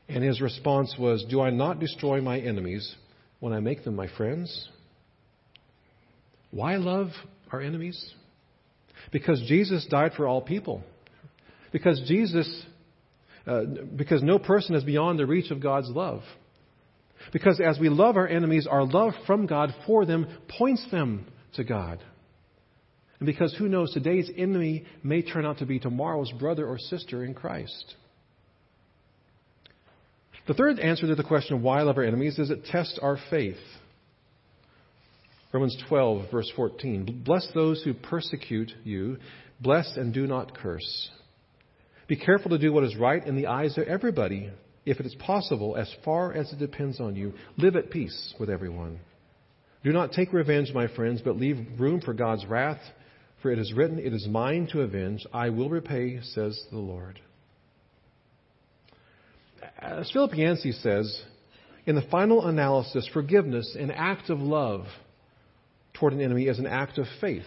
and 0.08 0.22
his 0.22 0.40
response 0.40 0.94
was, 0.98 1.24
Do 1.28 1.40
I 1.40 1.50
not 1.50 1.80
destroy 1.80 2.20
my 2.20 2.38
enemies 2.38 2.96
when 3.40 3.52
I 3.52 3.60
make 3.60 3.84
them 3.84 3.96
my 3.96 4.08
friends? 4.16 4.68
Why 6.50 6.76
love 6.76 7.08
our 7.52 7.60
enemies? 7.60 8.14
Because 9.12 9.42
Jesus 9.46 9.86
died 9.90 10.12
for 10.16 10.26
all 10.26 10.40
people. 10.40 10.82
Because 11.72 12.00
Jesus, 12.06 12.64
uh, 13.46 13.62
because 13.96 14.22
no 14.22 14.38
person 14.38 14.74
is 14.74 14.84
beyond 14.84 15.18
the 15.18 15.26
reach 15.26 15.50
of 15.50 15.62
God's 15.62 15.90
love. 15.90 16.22
Because 17.32 17.60
as 17.60 17.78
we 17.78 17.88
love 17.88 18.16
our 18.16 18.28
enemies, 18.28 18.66
our 18.66 18.84
love 18.84 19.12
from 19.26 19.46
God 19.46 19.74
for 19.86 20.06
them 20.06 20.26
points 20.58 20.86
them 20.90 21.26
to 21.54 21.64
God. 21.64 22.02
And 23.20 23.26
because 23.26 23.54
who 23.56 23.68
knows, 23.68 23.92
today's 23.92 24.30
enemy 24.36 24.84
may 25.02 25.22
turn 25.22 25.44
out 25.44 25.58
to 25.58 25.66
be 25.66 25.78
tomorrow's 25.78 26.30
brother 26.32 26.66
or 26.66 26.78
sister 26.78 27.24
in 27.24 27.34
Christ. 27.34 27.94
The 30.46 30.54
third 30.54 30.78
answer 30.78 31.06
to 31.06 31.14
the 31.14 31.24
question 31.24 31.56
of 31.56 31.62
why 31.62 31.82
love 31.82 31.98
our 31.98 32.04
enemies 32.04 32.38
is 32.38 32.50
it 32.50 32.64
tests 32.64 32.98
our 33.02 33.18
faith. 33.30 33.56
Romans 35.52 35.76
12, 35.88 36.30
verse 36.30 36.50
14. 36.54 37.22
Bless 37.24 37.46
those 37.54 37.82
who 37.82 37.94
persecute 37.94 38.72
you. 38.84 39.16
Bless 39.60 39.96
and 39.96 40.12
do 40.14 40.26
not 40.26 40.56
curse. 40.56 41.10
Be 42.06 42.16
careful 42.16 42.50
to 42.50 42.58
do 42.58 42.72
what 42.72 42.84
is 42.84 42.96
right 42.96 43.24
in 43.26 43.36
the 43.36 43.46
eyes 43.46 43.76
of 43.76 43.86
everybody. 43.88 44.50
If 44.86 45.00
it 45.00 45.06
is 45.06 45.14
possible, 45.16 45.76
as 45.76 45.92
far 46.04 46.32
as 46.32 46.50
it 46.52 46.58
depends 46.58 47.00
on 47.00 47.14
you, 47.14 47.34
live 47.58 47.76
at 47.76 47.90
peace 47.90 48.34
with 48.38 48.48
everyone. 48.48 49.00
Do 49.84 49.92
not 49.92 50.12
take 50.12 50.32
revenge, 50.32 50.72
my 50.72 50.86
friends, 50.88 51.20
but 51.22 51.36
leave 51.36 51.66
room 51.78 52.00
for 52.00 52.14
God's 52.14 52.46
wrath. 52.46 52.80
For 53.42 53.52
it 53.52 53.58
is 53.58 53.72
written, 53.72 53.98
It 53.98 54.12
is 54.12 54.26
mine 54.26 54.68
to 54.72 54.82
avenge. 54.82 55.26
I 55.32 55.50
will 55.50 55.70
repay, 55.70 56.20
says 56.22 56.60
the 56.70 56.78
Lord. 56.78 57.20
As 59.78 60.10
Philip 60.10 60.34
Yancey 60.34 60.72
says, 60.72 61.22
in 61.86 61.94
the 61.94 62.02
final 62.10 62.46
analysis, 62.46 63.08
forgiveness, 63.12 63.76
an 63.78 63.90
act 63.90 64.28
of 64.28 64.40
love, 64.40 64.86
toward 65.94 66.12
an 66.12 66.20
enemy 66.20 66.46
is 66.46 66.58
an 66.58 66.66
act 66.66 66.98
of 66.98 67.06
faith. 67.20 67.46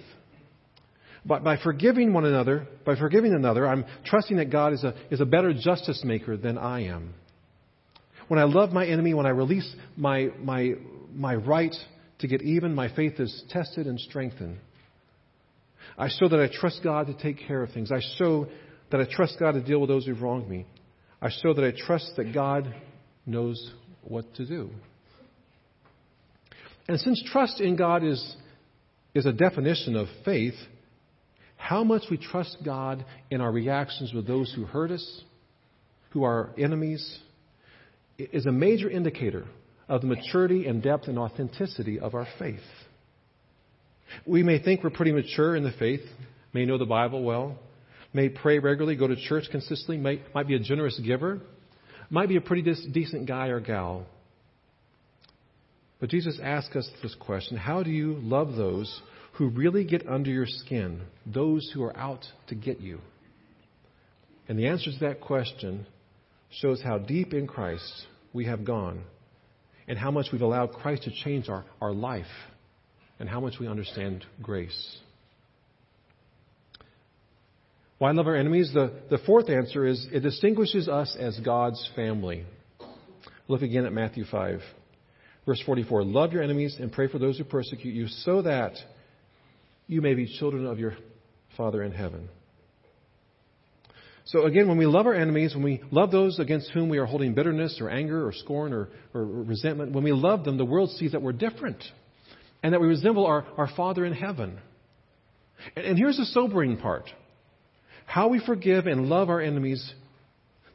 But 1.25 1.43
by 1.43 1.57
forgiving 1.57 2.13
one 2.13 2.25
another, 2.25 2.67
by 2.85 2.95
forgiving 2.95 3.33
another, 3.33 3.67
I'm 3.67 3.85
trusting 4.05 4.37
that 4.37 4.49
God 4.49 4.73
is 4.73 4.83
a, 4.83 4.95
is 5.11 5.21
a 5.21 5.25
better 5.25 5.53
justice 5.53 6.01
maker 6.03 6.37
than 6.37 6.57
I 6.57 6.85
am. 6.85 7.13
When 8.27 8.39
I 8.39 8.43
love 8.45 8.71
my 8.71 8.85
enemy, 8.87 9.13
when 9.13 9.25
I 9.25 9.29
release 9.29 9.75
my, 9.95 10.29
my, 10.39 10.71
my 11.13 11.35
right 11.35 11.75
to 12.19 12.27
get 12.27 12.41
even, 12.41 12.73
my 12.73 12.93
faith 12.95 13.19
is 13.19 13.43
tested 13.49 13.87
and 13.87 13.99
strengthened. 13.99 14.57
I 15.97 16.09
show 16.09 16.27
that 16.27 16.39
I 16.39 16.49
trust 16.51 16.81
God 16.83 17.07
to 17.07 17.13
take 17.13 17.47
care 17.47 17.63
of 17.63 17.71
things. 17.71 17.91
I 17.91 18.01
show 18.17 18.47
that 18.91 18.99
I 18.99 19.05
trust 19.09 19.37
God 19.39 19.53
to 19.53 19.61
deal 19.61 19.79
with 19.79 19.89
those 19.89 20.05
who've 20.05 20.21
wronged 20.21 20.49
me. 20.49 20.65
I 21.21 21.29
show 21.29 21.53
that 21.53 21.63
I 21.63 21.71
trust 21.71 22.13
that 22.17 22.33
God 22.33 22.73
knows 23.25 23.71
what 24.01 24.33
to 24.35 24.45
do. 24.45 24.71
And 26.87 26.99
since 26.99 27.23
trust 27.31 27.61
in 27.61 27.75
God 27.75 28.03
is 28.03 28.35
is 29.13 29.25
a 29.25 29.33
definition 29.33 29.95
of 29.95 30.07
faith, 30.23 30.55
how 31.57 31.83
much 31.83 32.03
we 32.09 32.17
trust 32.17 32.57
God 32.63 33.05
in 33.29 33.41
our 33.41 33.51
reactions 33.51 34.13
with 34.13 34.25
those 34.25 34.51
who 34.55 34.65
hurt 34.65 34.91
us, 34.91 35.21
who 36.11 36.23
are 36.23 36.51
enemies, 36.57 37.19
is 38.17 38.45
a 38.45 38.51
major 38.51 38.89
indicator 38.89 39.45
of 39.87 40.01
the 40.01 40.07
maturity 40.07 40.65
and 40.67 40.81
depth 40.81 41.07
and 41.07 41.19
authenticity 41.19 41.99
of 41.99 42.15
our 42.15 42.27
faith. 42.39 42.59
We 44.25 44.43
may 44.43 44.59
think 44.61 44.83
we're 44.83 44.89
pretty 44.89 45.11
mature 45.11 45.55
in 45.55 45.63
the 45.63 45.71
faith, 45.71 46.01
may 46.53 46.65
know 46.65 46.77
the 46.77 46.85
Bible 46.85 47.23
well, 47.23 47.57
may 48.13 48.29
pray 48.29 48.59
regularly, 48.59 48.95
go 48.95 49.07
to 49.07 49.15
church 49.15 49.45
consistently, 49.51 49.97
might 49.97 50.47
be 50.47 50.55
a 50.55 50.59
generous 50.59 50.99
giver, 50.99 51.41
might 52.09 52.29
be 52.29 52.35
a 52.35 52.41
pretty 52.41 52.61
decent 52.91 53.27
guy 53.27 53.47
or 53.47 53.59
gal. 53.59 54.05
But 55.99 56.09
Jesus 56.09 56.39
asks 56.41 56.75
us 56.75 56.89
this 57.01 57.15
question 57.15 57.57
How 57.57 57.83
do 57.83 57.91
you 57.91 58.13
love 58.21 58.55
those 58.55 59.01
who 59.33 59.49
really 59.49 59.85
get 59.85 60.07
under 60.07 60.29
your 60.29 60.47
skin, 60.47 61.01
those 61.25 61.71
who 61.73 61.83
are 61.83 61.95
out 61.95 62.25
to 62.47 62.55
get 62.55 62.81
you? 62.81 62.99
And 64.49 64.59
the 64.59 64.67
answer 64.67 64.91
to 64.91 64.99
that 65.01 65.21
question 65.21 65.85
shows 66.49 66.81
how 66.81 66.97
deep 66.97 67.33
in 67.33 67.47
Christ 67.47 68.07
we 68.33 68.45
have 68.45 68.65
gone 68.65 69.03
and 69.87 69.97
how 69.97 70.11
much 70.11 70.27
we've 70.31 70.41
allowed 70.41 70.73
Christ 70.73 71.03
to 71.03 71.11
change 71.23 71.47
our, 71.47 71.63
our 71.79 71.93
life 71.93 72.25
and 73.21 73.29
how 73.29 73.39
much 73.39 73.59
we 73.59 73.67
understand 73.67 74.25
grace. 74.41 74.97
Why 77.99 78.11
love 78.13 78.25
our 78.25 78.35
enemies? 78.35 78.71
The, 78.73 78.91
the 79.11 79.19
fourth 79.19 79.47
answer 79.47 79.85
is 79.85 80.07
it 80.11 80.21
distinguishes 80.21 80.89
us 80.89 81.15
as 81.19 81.39
God's 81.39 81.87
family. 81.95 82.45
Look 83.47 83.61
again 83.61 83.85
at 83.85 83.93
Matthew 83.93 84.25
5. 84.25 84.61
Verse 85.45 85.61
44 85.67 86.03
Love 86.03 86.33
your 86.33 86.41
enemies 86.41 86.77
and 86.79 86.91
pray 86.91 87.07
for 87.07 87.19
those 87.19 87.37
who 87.37 87.43
persecute 87.43 87.93
you, 87.93 88.07
so 88.07 88.41
that 88.41 88.73
you 89.85 90.01
may 90.01 90.15
be 90.15 90.25
children 90.39 90.65
of 90.65 90.79
your 90.79 90.97
Father 91.55 91.83
in 91.83 91.91
heaven. 91.91 92.27
So 94.25 94.45
again, 94.45 94.67
when 94.67 94.79
we 94.79 94.87
love 94.87 95.05
our 95.05 95.13
enemies, 95.13 95.53
when 95.53 95.63
we 95.63 95.83
love 95.91 96.09
those 96.09 96.39
against 96.39 96.71
whom 96.71 96.89
we 96.89 96.97
are 96.97 97.05
holding 97.05 97.35
bitterness 97.35 97.77
or 97.81 97.87
anger 97.87 98.25
or 98.25 98.33
scorn 98.33 98.73
or, 98.73 98.89
or 99.13 99.23
resentment, 99.23 99.91
when 99.91 100.03
we 100.03 100.11
love 100.11 100.43
them, 100.43 100.57
the 100.57 100.65
world 100.65 100.89
sees 100.91 101.11
that 101.11 101.21
we're 101.21 101.33
different 101.33 101.83
and 102.63 102.73
that 102.73 102.81
we 102.81 102.87
resemble 102.87 103.25
our, 103.25 103.45
our 103.57 103.69
Father 103.75 104.05
in 104.05 104.13
heaven. 104.13 104.59
And, 105.75 105.85
and 105.85 105.97
here's 105.97 106.17
the 106.17 106.25
sobering 106.25 106.77
part 106.77 107.05
how 108.05 108.27
we 108.27 108.41
forgive 108.45 108.87
and 108.87 109.07
love 109.07 109.29
our 109.29 109.39
enemies, 109.39 109.93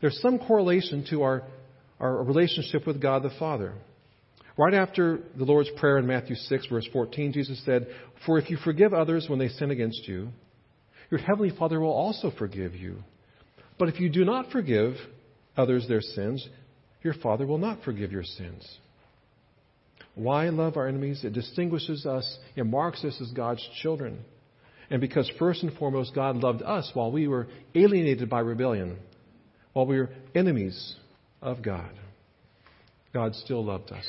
there's 0.01 0.19
some 0.23 0.39
correlation 0.39 1.05
to 1.11 1.23
our, 1.23 1.43
our 2.01 2.23
relationship 2.23 2.87
with 2.87 3.01
God 3.01 3.23
the 3.23 3.31
Father. 3.39 3.75
Right 4.57 4.73
after 4.73 5.19
the 5.37 5.45
Lord's 5.45 5.69
Prayer 5.77 5.99
in 5.99 6.07
Matthew 6.07 6.35
6, 6.35 6.67
verse 6.69 6.89
14, 6.93 7.35
Jesus 7.35 7.63
said, 7.67 7.89
For 8.25 8.39
if 8.39 8.49
you 8.49 8.57
forgive 8.57 8.95
others 8.95 9.27
when 9.29 9.39
they 9.39 9.49
sin 9.49 9.71
against 9.71 10.09
you, 10.09 10.31
your 11.11 11.21
heavenly 11.21 11.55
Father 11.57 11.79
will 11.79 11.93
also 11.93 12.33
forgive 12.39 12.75
you. 12.75 13.03
But 13.79 13.89
if 13.89 14.01
you 14.01 14.09
do 14.09 14.25
not 14.25 14.51
forgive 14.51 14.95
others 15.57 15.87
their 15.87 16.01
sins, 16.01 16.47
your 17.03 17.15
Father 17.15 17.47
will 17.47 17.59
not 17.59 17.83
forgive 17.85 18.13
your 18.13 18.25
sins. 18.25 18.67
Why 20.17 20.49
love 20.49 20.79
our 20.79 20.89
enemies? 20.89 21.25
It 21.25 21.35
distinguishes 21.35 22.07
us, 22.07 22.39
it 22.57 22.65
marks 22.65 23.05
us 23.05 23.21
as 23.21 23.31
God's 23.33 23.67
children. 23.83 24.25
And 24.89 25.01
because, 25.01 25.31
first 25.39 25.63
and 25.63 25.77
foremost, 25.77 26.15
God 26.15 26.37
loved 26.37 26.63
us 26.63 26.91
while 26.95 27.13
we 27.13 27.29
were 27.29 27.49
alienated 27.75 28.31
by 28.31 28.41
rebellion, 28.41 28.99
while 29.75 29.85
we 29.85 29.99
were 29.99 30.11
enemies 30.35 30.97
of 31.43 31.63
God, 31.63 31.91
God 33.13 33.35
still 33.35 33.63
loved 33.63 33.93
us. 33.93 34.07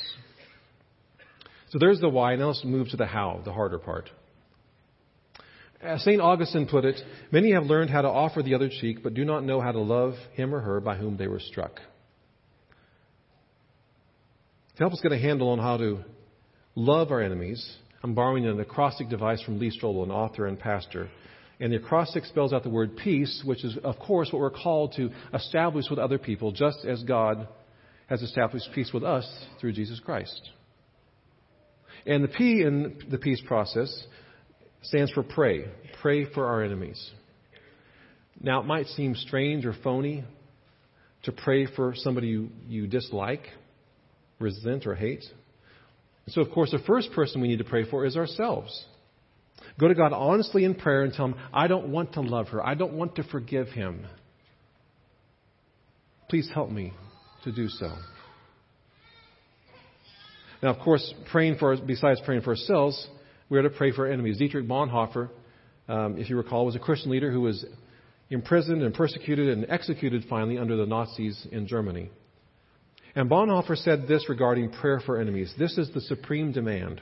So 1.70 1.78
there's 1.78 2.00
the 2.00 2.08
why. 2.08 2.36
Now 2.36 2.46
let's 2.48 2.64
move 2.64 2.88
to 2.90 2.96
the 2.96 3.06
how, 3.06 3.42
the 3.44 3.52
harder 3.52 3.78
part. 3.78 4.08
Uh, 5.84 5.88
as 5.88 6.04
St. 6.04 6.22
Augustine 6.22 6.66
put 6.66 6.86
it, 6.86 6.98
many 7.30 7.52
have 7.52 7.64
learned 7.64 7.90
how 7.90 8.00
to 8.00 8.08
offer 8.08 8.42
the 8.42 8.54
other 8.54 8.70
cheek, 8.70 9.02
but 9.02 9.12
do 9.12 9.26
not 9.26 9.44
know 9.44 9.60
how 9.60 9.72
to 9.72 9.80
love 9.80 10.14
him 10.32 10.54
or 10.54 10.60
her 10.60 10.80
by 10.80 10.96
whom 10.96 11.18
they 11.18 11.28
were 11.28 11.40
struck. 11.40 11.80
To 14.78 14.84
help 14.84 14.92
us 14.92 15.00
get 15.00 15.10
a 15.10 15.18
handle 15.18 15.48
on 15.48 15.58
how 15.58 15.76
to 15.76 16.04
love 16.76 17.10
our 17.10 17.20
enemies, 17.20 17.68
I'm 18.04 18.14
borrowing 18.14 18.46
an 18.46 18.60
acrostic 18.60 19.08
device 19.08 19.42
from 19.42 19.58
Lee 19.58 19.76
Strobel, 19.76 20.04
an 20.04 20.12
author 20.12 20.46
and 20.46 20.56
pastor. 20.56 21.10
And 21.58 21.72
the 21.72 21.78
acrostic 21.78 22.24
spells 22.26 22.52
out 22.52 22.62
the 22.62 22.70
word 22.70 22.96
peace, 22.96 23.42
which 23.44 23.64
is, 23.64 23.76
of 23.82 23.98
course, 23.98 24.28
what 24.32 24.38
we're 24.38 24.52
called 24.52 24.92
to 24.94 25.10
establish 25.34 25.86
with 25.90 25.98
other 25.98 26.16
people, 26.16 26.52
just 26.52 26.84
as 26.84 27.02
God 27.02 27.48
has 28.06 28.22
established 28.22 28.68
peace 28.72 28.92
with 28.94 29.02
us 29.02 29.28
through 29.60 29.72
Jesus 29.72 29.98
Christ. 29.98 30.48
And 32.06 32.22
the 32.22 32.28
P 32.28 32.62
in 32.62 33.00
the 33.10 33.18
peace 33.18 33.42
process 33.48 33.92
stands 34.82 35.10
for 35.10 35.24
pray. 35.24 35.64
Pray 36.00 36.32
for 36.32 36.46
our 36.46 36.62
enemies. 36.62 37.10
Now, 38.40 38.60
it 38.60 38.66
might 38.66 38.86
seem 38.86 39.16
strange 39.16 39.66
or 39.66 39.74
phony 39.82 40.22
to 41.24 41.32
pray 41.32 41.66
for 41.66 41.94
somebody 41.96 42.28
you, 42.28 42.50
you 42.68 42.86
dislike, 42.86 43.42
resent, 44.38 44.86
or 44.86 44.94
hate. 44.94 45.24
so, 46.28 46.40
of 46.40 46.50
course, 46.50 46.70
the 46.70 46.78
first 46.80 47.12
person 47.12 47.40
we 47.40 47.48
need 47.48 47.58
to 47.58 47.64
pray 47.64 47.88
for 47.88 48.04
is 48.04 48.16
ourselves. 48.16 48.86
Go 49.78 49.88
to 49.88 49.94
God 49.94 50.12
honestly 50.12 50.64
in 50.64 50.74
prayer 50.74 51.02
and 51.02 51.12
tell 51.12 51.26
Him, 51.26 51.34
I 51.52 51.68
don't 51.68 51.88
want 51.88 52.14
to 52.14 52.20
love 52.20 52.48
her. 52.48 52.64
I 52.64 52.74
don't 52.74 52.94
want 52.94 53.16
to 53.16 53.22
forgive 53.24 53.68
him. 53.68 54.06
Please 56.28 56.50
help 56.52 56.70
me 56.70 56.92
to 57.44 57.52
do 57.52 57.68
so. 57.68 57.90
Now, 60.62 60.70
of 60.70 60.80
course, 60.80 61.14
praying 61.30 61.56
for, 61.58 61.76
besides 61.76 62.20
praying 62.24 62.42
for 62.42 62.50
ourselves, 62.50 63.06
we 63.48 63.58
are 63.58 63.62
to 63.62 63.70
pray 63.70 63.92
for 63.92 64.06
our 64.06 64.12
enemies. 64.12 64.38
Dietrich 64.38 64.66
Bonhoeffer, 64.66 65.30
um, 65.88 66.18
if 66.18 66.28
you 66.28 66.36
recall, 66.36 66.66
was 66.66 66.74
a 66.74 66.80
Christian 66.80 67.10
leader 67.10 67.30
who 67.30 67.40
was 67.40 67.64
imprisoned 68.30 68.82
and 68.82 68.92
persecuted 68.92 69.48
and 69.48 69.66
executed 69.70 70.24
finally 70.28 70.58
under 70.58 70.76
the 70.76 70.84
Nazis 70.84 71.46
in 71.50 71.66
Germany. 71.66 72.10
And 73.18 73.28
Bonhoeffer 73.28 73.76
said 73.76 74.06
this 74.06 74.28
regarding 74.28 74.70
prayer 74.70 75.00
for 75.04 75.20
enemies. 75.20 75.52
This 75.58 75.76
is 75.76 75.90
the 75.92 76.00
supreme 76.02 76.52
demand. 76.52 77.00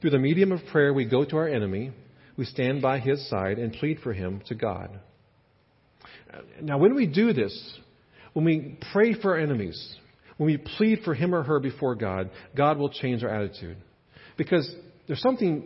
Through 0.00 0.10
the 0.10 0.18
medium 0.20 0.52
of 0.52 0.60
prayer, 0.70 0.94
we 0.94 1.06
go 1.06 1.24
to 1.24 1.36
our 1.38 1.48
enemy, 1.48 1.90
we 2.36 2.44
stand 2.44 2.80
by 2.80 3.00
his 3.00 3.28
side, 3.28 3.58
and 3.58 3.72
plead 3.72 3.98
for 3.98 4.12
him 4.12 4.40
to 4.46 4.54
God. 4.54 5.00
Now, 6.62 6.78
when 6.78 6.94
we 6.94 7.08
do 7.08 7.32
this, 7.32 7.78
when 8.32 8.44
we 8.44 8.78
pray 8.92 9.12
for 9.20 9.32
our 9.32 9.40
enemies, 9.40 9.96
when 10.36 10.46
we 10.46 10.56
plead 10.56 11.00
for 11.04 11.14
him 11.14 11.34
or 11.34 11.42
her 11.42 11.58
before 11.58 11.96
God, 11.96 12.30
God 12.56 12.78
will 12.78 12.90
change 12.90 13.24
our 13.24 13.30
attitude. 13.30 13.76
Because 14.36 14.72
there's 15.08 15.20
something 15.20 15.64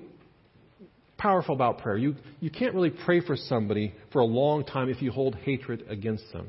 powerful 1.19 1.55
about 1.55 1.81
prayer. 1.83 1.99
You, 1.99 2.15
you 2.41 2.51
can't 2.51 2.75
really 2.75 2.95
pray 3.05 3.21
for 3.21 3.37
somebody 3.37 3.93
for 4.15 4.21
a 4.21 4.25
long 4.25 4.65
time 4.65 4.89
if 4.89 5.03
you 5.03 5.13
hold 5.13 5.35
hatred 5.35 5.85
against 5.91 6.25
them. 6.33 6.49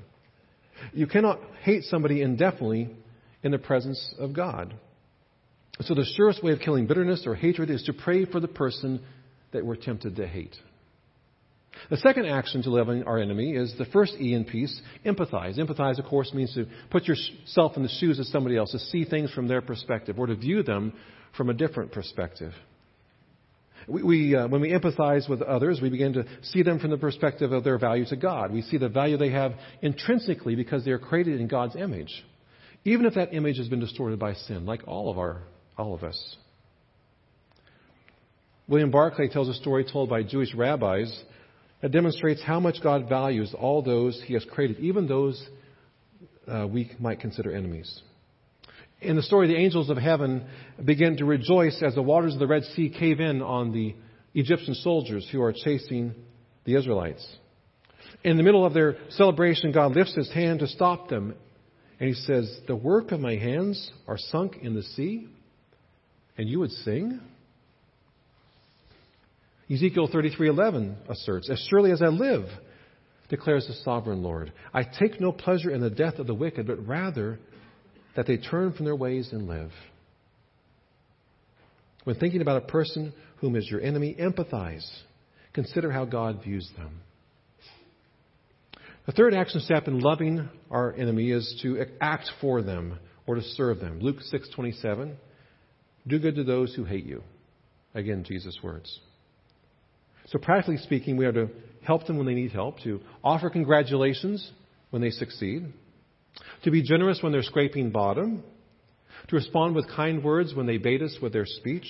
You 0.93 1.07
cannot 1.07 1.39
hate 1.61 1.83
somebody 1.83 2.21
indefinitely 2.21 2.89
in 3.43 3.51
the 3.51 3.57
presence 3.57 4.13
of 4.19 4.33
God. 4.33 4.73
So 5.81 5.95
the 5.95 6.05
surest 6.15 6.43
way 6.43 6.51
of 6.51 6.59
killing 6.59 6.87
bitterness 6.87 7.23
or 7.25 7.35
hatred 7.35 7.69
is 7.69 7.83
to 7.83 7.93
pray 7.93 8.25
for 8.25 8.39
the 8.39 8.47
person 8.47 9.01
that 9.51 9.65
we're 9.65 9.75
tempted 9.75 10.15
to 10.17 10.27
hate. 10.27 10.55
The 11.89 11.97
second 11.97 12.27
action 12.27 12.61
to 12.63 12.69
loving 12.69 13.03
our 13.03 13.17
enemy 13.17 13.55
is 13.55 13.73
the 13.77 13.85
first 13.85 14.13
E 14.19 14.33
in 14.33 14.45
peace, 14.45 14.79
empathize. 15.05 15.57
Empathize, 15.57 15.97
of 15.99 16.05
course, 16.05 16.31
means 16.33 16.53
to 16.53 16.67
put 16.91 17.05
yourself 17.05 17.75
in 17.75 17.83
the 17.83 17.89
shoes 17.89 18.19
of 18.19 18.27
somebody 18.27 18.55
else, 18.55 18.71
to 18.71 18.79
see 18.79 19.05
things 19.05 19.31
from 19.31 19.47
their 19.47 19.61
perspective, 19.61 20.19
or 20.19 20.27
to 20.27 20.35
view 20.35 20.63
them 20.63 20.93
from 21.35 21.49
a 21.49 21.53
different 21.53 21.91
perspective. 21.91 22.53
We, 23.87 24.03
we 24.03 24.35
uh, 24.35 24.47
when 24.47 24.61
we 24.61 24.71
empathize 24.71 25.29
with 25.29 25.41
others, 25.41 25.79
we 25.81 25.89
begin 25.89 26.13
to 26.13 26.25
see 26.43 26.63
them 26.63 26.79
from 26.79 26.91
the 26.91 26.97
perspective 26.97 27.51
of 27.51 27.63
their 27.63 27.77
value 27.77 28.05
to 28.05 28.15
God. 28.15 28.51
We 28.51 28.61
see 28.61 28.77
the 28.77 28.89
value 28.89 29.17
they 29.17 29.31
have 29.31 29.53
intrinsically 29.81 30.55
because 30.55 30.85
they 30.85 30.91
are 30.91 30.99
created 30.99 31.39
in 31.41 31.47
God's 31.47 31.75
image, 31.75 32.11
even 32.85 33.05
if 33.05 33.15
that 33.15 33.33
image 33.33 33.57
has 33.57 33.67
been 33.67 33.79
distorted 33.79 34.19
by 34.19 34.33
sin, 34.33 34.65
like 34.65 34.87
all 34.87 35.11
of 35.11 35.17
our 35.17 35.43
all 35.77 35.93
of 35.93 36.03
us. 36.03 36.35
William 38.67 38.91
Barclay 38.91 39.27
tells 39.27 39.49
a 39.49 39.53
story 39.53 39.85
told 39.85 40.09
by 40.09 40.23
Jewish 40.23 40.53
rabbis 40.55 41.23
that 41.81 41.91
demonstrates 41.91 42.41
how 42.41 42.59
much 42.61 42.77
God 42.81 43.09
values 43.09 43.53
all 43.57 43.81
those 43.81 44.21
He 44.25 44.33
has 44.35 44.45
created, 44.45 44.79
even 44.79 45.07
those 45.07 45.41
uh, 46.47 46.65
we 46.67 46.91
might 46.99 47.19
consider 47.19 47.51
enemies. 47.51 48.01
In 49.03 49.17
the 49.17 49.21
story, 49.21 49.47
the 49.47 49.57
angels 49.57 49.89
of 49.89 49.97
heaven 49.97 50.45
begin 50.83 51.17
to 51.17 51.25
rejoice 51.25 51.81
as 51.81 51.93
the 51.93 52.01
waters 52.01 52.33
of 52.33 52.39
the 52.39 52.47
Red 52.47 52.63
Sea 52.75 52.89
cave 52.89 53.19
in 53.19 53.41
on 53.41 53.73
the 53.73 53.95
Egyptian 54.33 54.75
soldiers 54.75 55.27
who 55.31 55.41
are 55.41 55.51
chasing 55.53 56.13
the 56.63 56.75
Israelites. 56.75 57.25
In 58.23 58.37
the 58.37 58.43
middle 58.43 58.65
of 58.65 58.73
their 58.73 58.95
celebration, 59.09 59.73
God 59.73 59.95
lifts 59.95 60.15
his 60.15 60.31
hand 60.31 60.59
to 60.59 60.67
stop 60.67 61.09
them, 61.09 61.35
and 61.99 62.07
he 62.07 62.15
says, 62.15 62.61
The 62.67 62.75
work 62.75 63.11
of 63.11 63.19
my 63.19 63.35
hands 63.35 63.91
are 64.07 64.17
sunk 64.17 64.57
in 64.61 64.73
the 64.73 64.83
sea 64.83 65.27
and 66.37 66.49
you 66.49 66.59
would 66.59 66.71
sing? 66.71 67.19
Ezekiel 69.69 70.07
33:11 70.07 71.09
asserts, 71.09 71.49
"As 71.49 71.59
surely 71.69 71.91
as 71.91 72.01
I 72.01 72.07
live," 72.07 72.45
declares 73.29 73.67
the 73.67 73.73
sovereign 73.73 74.23
Lord, 74.23 74.51
"I 74.73 74.83
take 74.83 75.19
no 75.19 75.31
pleasure 75.31 75.71
in 75.71 75.81
the 75.81 75.89
death 75.89 76.19
of 76.19 76.27
the 76.27 76.33
wicked, 76.33 76.67
but 76.67 76.85
rather 76.87 77.39
that 78.15 78.25
they 78.25 78.37
turn 78.37 78.73
from 78.73 78.85
their 78.85 78.95
ways 78.95 79.31
and 79.33 79.47
live." 79.47 79.71
When 82.03 82.15
thinking 82.15 82.41
about 82.41 82.63
a 82.63 82.67
person 82.67 83.13
whom 83.37 83.55
is 83.55 83.69
your 83.69 83.81
enemy, 83.81 84.15
empathize. 84.15 84.87
Consider 85.53 85.91
how 85.91 86.05
God 86.05 86.43
views 86.43 86.69
them. 86.77 86.99
The 89.05 89.11
third 89.11 89.33
action 89.33 89.59
step 89.61 89.87
in 89.87 89.99
loving 89.99 90.49
our 90.71 90.93
enemy 90.93 91.31
is 91.31 91.59
to 91.61 91.85
act 91.99 92.29
for 92.39 92.61
them 92.61 92.99
or 93.27 93.35
to 93.35 93.41
serve 93.41 93.79
them. 93.79 93.99
Luke 93.99 94.21
6:27 94.21 95.17
do 96.07 96.19
good 96.19 96.35
to 96.35 96.43
those 96.43 96.73
who 96.75 96.83
hate 96.83 97.05
you. 97.05 97.23
Again, 97.93 98.23
Jesus' 98.23 98.61
words. 98.61 98.99
So, 100.27 100.39
practically 100.39 100.77
speaking, 100.77 101.17
we 101.17 101.25
are 101.25 101.31
to 101.31 101.49
help 101.83 102.07
them 102.07 102.17
when 102.17 102.25
they 102.25 102.33
need 102.33 102.51
help, 102.51 102.79
to 102.81 103.01
offer 103.23 103.49
congratulations 103.49 104.51
when 104.89 105.01
they 105.01 105.11
succeed, 105.11 105.71
to 106.63 106.71
be 106.71 106.81
generous 106.81 107.21
when 107.21 107.31
they're 107.31 107.43
scraping 107.43 107.91
bottom, 107.91 108.43
to 109.27 109.35
respond 109.35 109.75
with 109.75 109.87
kind 109.89 110.23
words 110.23 110.53
when 110.53 110.65
they 110.65 110.77
bait 110.77 111.01
us 111.01 111.17
with 111.21 111.33
their 111.33 111.45
speech, 111.45 111.87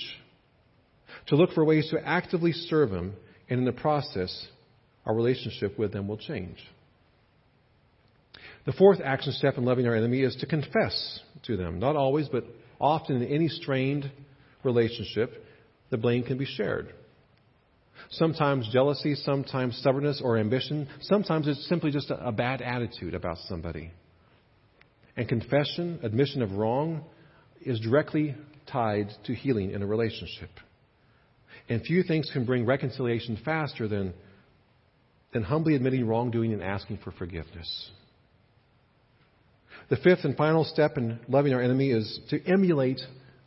to 1.26 1.36
look 1.36 1.52
for 1.52 1.64
ways 1.64 1.88
to 1.90 2.06
actively 2.06 2.52
serve 2.52 2.90
them, 2.90 3.14
and 3.48 3.60
in 3.60 3.64
the 3.64 3.72
process, 3.72 4.46
our 5.06 5.14
relationship 5.14 5.78
with 5.78 5.92
them 5.92 6.08
will 6.08 6.18
change. 6.18 6.58
The 8.66 8.72
fourth 8.72 9.00
action 9.04 9.32
step 9.32 9.58
in 9.58 9.64
loving 9.64 9.86
our 9.86 9.94
enemy 9.94 10.22
is 10.22 10.36
to 10.36 10.46
confess 10.46 11.20
to 11.44 11.56
them. 11.56 11.78
Not 11.78 11.96
always, 11.96 12.28
but 12.28 12.44
Often 12.80 13.22
in 13.22 13.28
any 13.28 13.48
strained 13.48 14.10
relationship, 14.62 15.44
the 15.90 15.96
blame 15.96 16.22
can 16.22 16.38
be 16.38 16.44
shared. 16.44 16.92
Sometimes 18.10 18.68
jealousy, 18.70 19.14
sometimes 19.14 19.76
stubbornness 19.78 20.20
or 20.22 20.36
ambition, 20.36 20.88
sometimes 21.00 21.48
it's 21.48 21.66
simply 21.68 21.90
just 21.90 22.10
a, 22.10 22.32
bad 22.32 22.60
attitude 22.60 23.14
about 23.14 23.38
somebody. 23.48 23.90
And 25.16 25.28
confession, 25.28 26.00
admission 26.02 26.42
of 26.42 26.52
wrong, 26.52 27.04
is 27.60 27.80
directly 27.80 28.34
tied 28.66 29.10
to 29.26 29.34
healing 29.34 29.70
in 29.70 29.82
a 29.82 29.86
relationship. 29.86 30.50
And 31.68 31.82
few 31.82 32.02
things 32.02 32.28
can 32.32 32.44
bring 32.44 32.66
reconciliation 32.66 33.38
faster 33.44 33.88
than, 33.88 34.12
than 35.32 35.42
humbly 35.42 35.74
admitting 35.74 36.06
wrongdoing 36.06 36.52
and 36.52 36.62
asking 36.62 36.98
for 36.98 37.10
forgiveness. 37.12 37.90
The 39.88 39.96
fifth 39.96 40.24
and 40.24 40.36
final 40.36 40.64
step 40.64 40.96
in 40.96 41.20
loving 41.28 41.52
our 41.52 41.60
enemy 41.60 41.90
is 41.90 42.20
to 42.30 42.42
emulate 42.46 43.00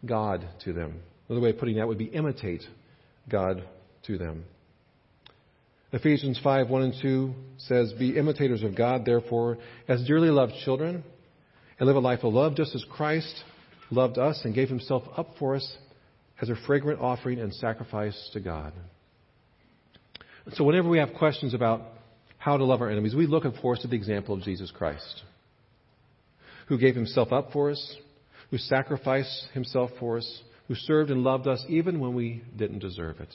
God 0.06 0.48
to 0.66 0.74
them. 0.74 1.02
Another 1.28 1.42
way 1.42 1.50
of 1.50 1.58
putting 1.58 1.78
that 1.78 1.88
would 1.88 1.98
be 1.98 2.06
imitate 2.06 2.64
God 3.30 3.64
to 4.06 4.18
them. 4.18 4.46
Ephesians 5.92 6.40
5 6.44 6.70
1 6.70 6.82
and 6.82 6.94
2 7.02 7.34
says, 7.58 7.94
Be 7.94 8.18
imitators 8.18 8.64
of 8.64 8.76
God, 8.76 9.06
therefore, 9.06 9.58
as 9.88 10.04
dearly 10.06 10.30
loved 10.30 10.54
children, 10.64 11.04
and 11.80 11.88
live 11.88 11.96
a 11.96 12.00
life 12.00 12.24
of 12.24 12.34
love, 12.34 12.56
just 12.56 12.76
as 12.76 12.84
Christ 12.90 13.44
loved 13.92 14.18
us 14.18 14.42
and 14.44 14.54
gave 14.54 14.70
himself 14.70 15.04
up 15.16 15.30
for 15.40 15.56
us 15.56 15.78
as 16.42 16.50
a 16.50 16.56
fragrant 16.66 17.00
offering 17.00 17.40
and 17.40 17.54
sacrifice 17.54 18.30
to 18.34 18.40
God. 18.40 18.74
So, 20.54 20.64
whenever 20.64 20.90
we 20.90 21.00
have 21.00 21.14
questions 21.14 21.54
about 21.54 21.82
how 22.38 22.58
to 22.58 22.64
love 22.64 22.82
our 22.82 22.90
enemies, 22.90 23.16
we 23.16 23.28
look, 23.28 23.46
of 23.46 23.54
course, 23.62 23.82
at 23.84 23.90
the 23.90 23.96
example 23.96 24.36
of 24.36 24.42
Jesus 24.42 24.72
Christ 24.72 25.24
who 26.68 26.78
gave 26.78 26.96
himself 26.96 27.32
up 27.32 27.52
for 27.52 27.72
us, 27.72 27.96
who 28.52 28.58
sacrificed 28.58 29.48
himself 29.54 29.90
for 30.00 30.18
us, 30.18 30.42
who 30.68 30.76
served 30.76 31.10
and 31.10 31.24
loved 31.24 31.48
us 31.48 31.64
even 31.68 32.00
when 32.00 32.14
we 32.14 32.44
didn't 32.56 32.80
deserve 32.80 33.20
it. 33.20 33.34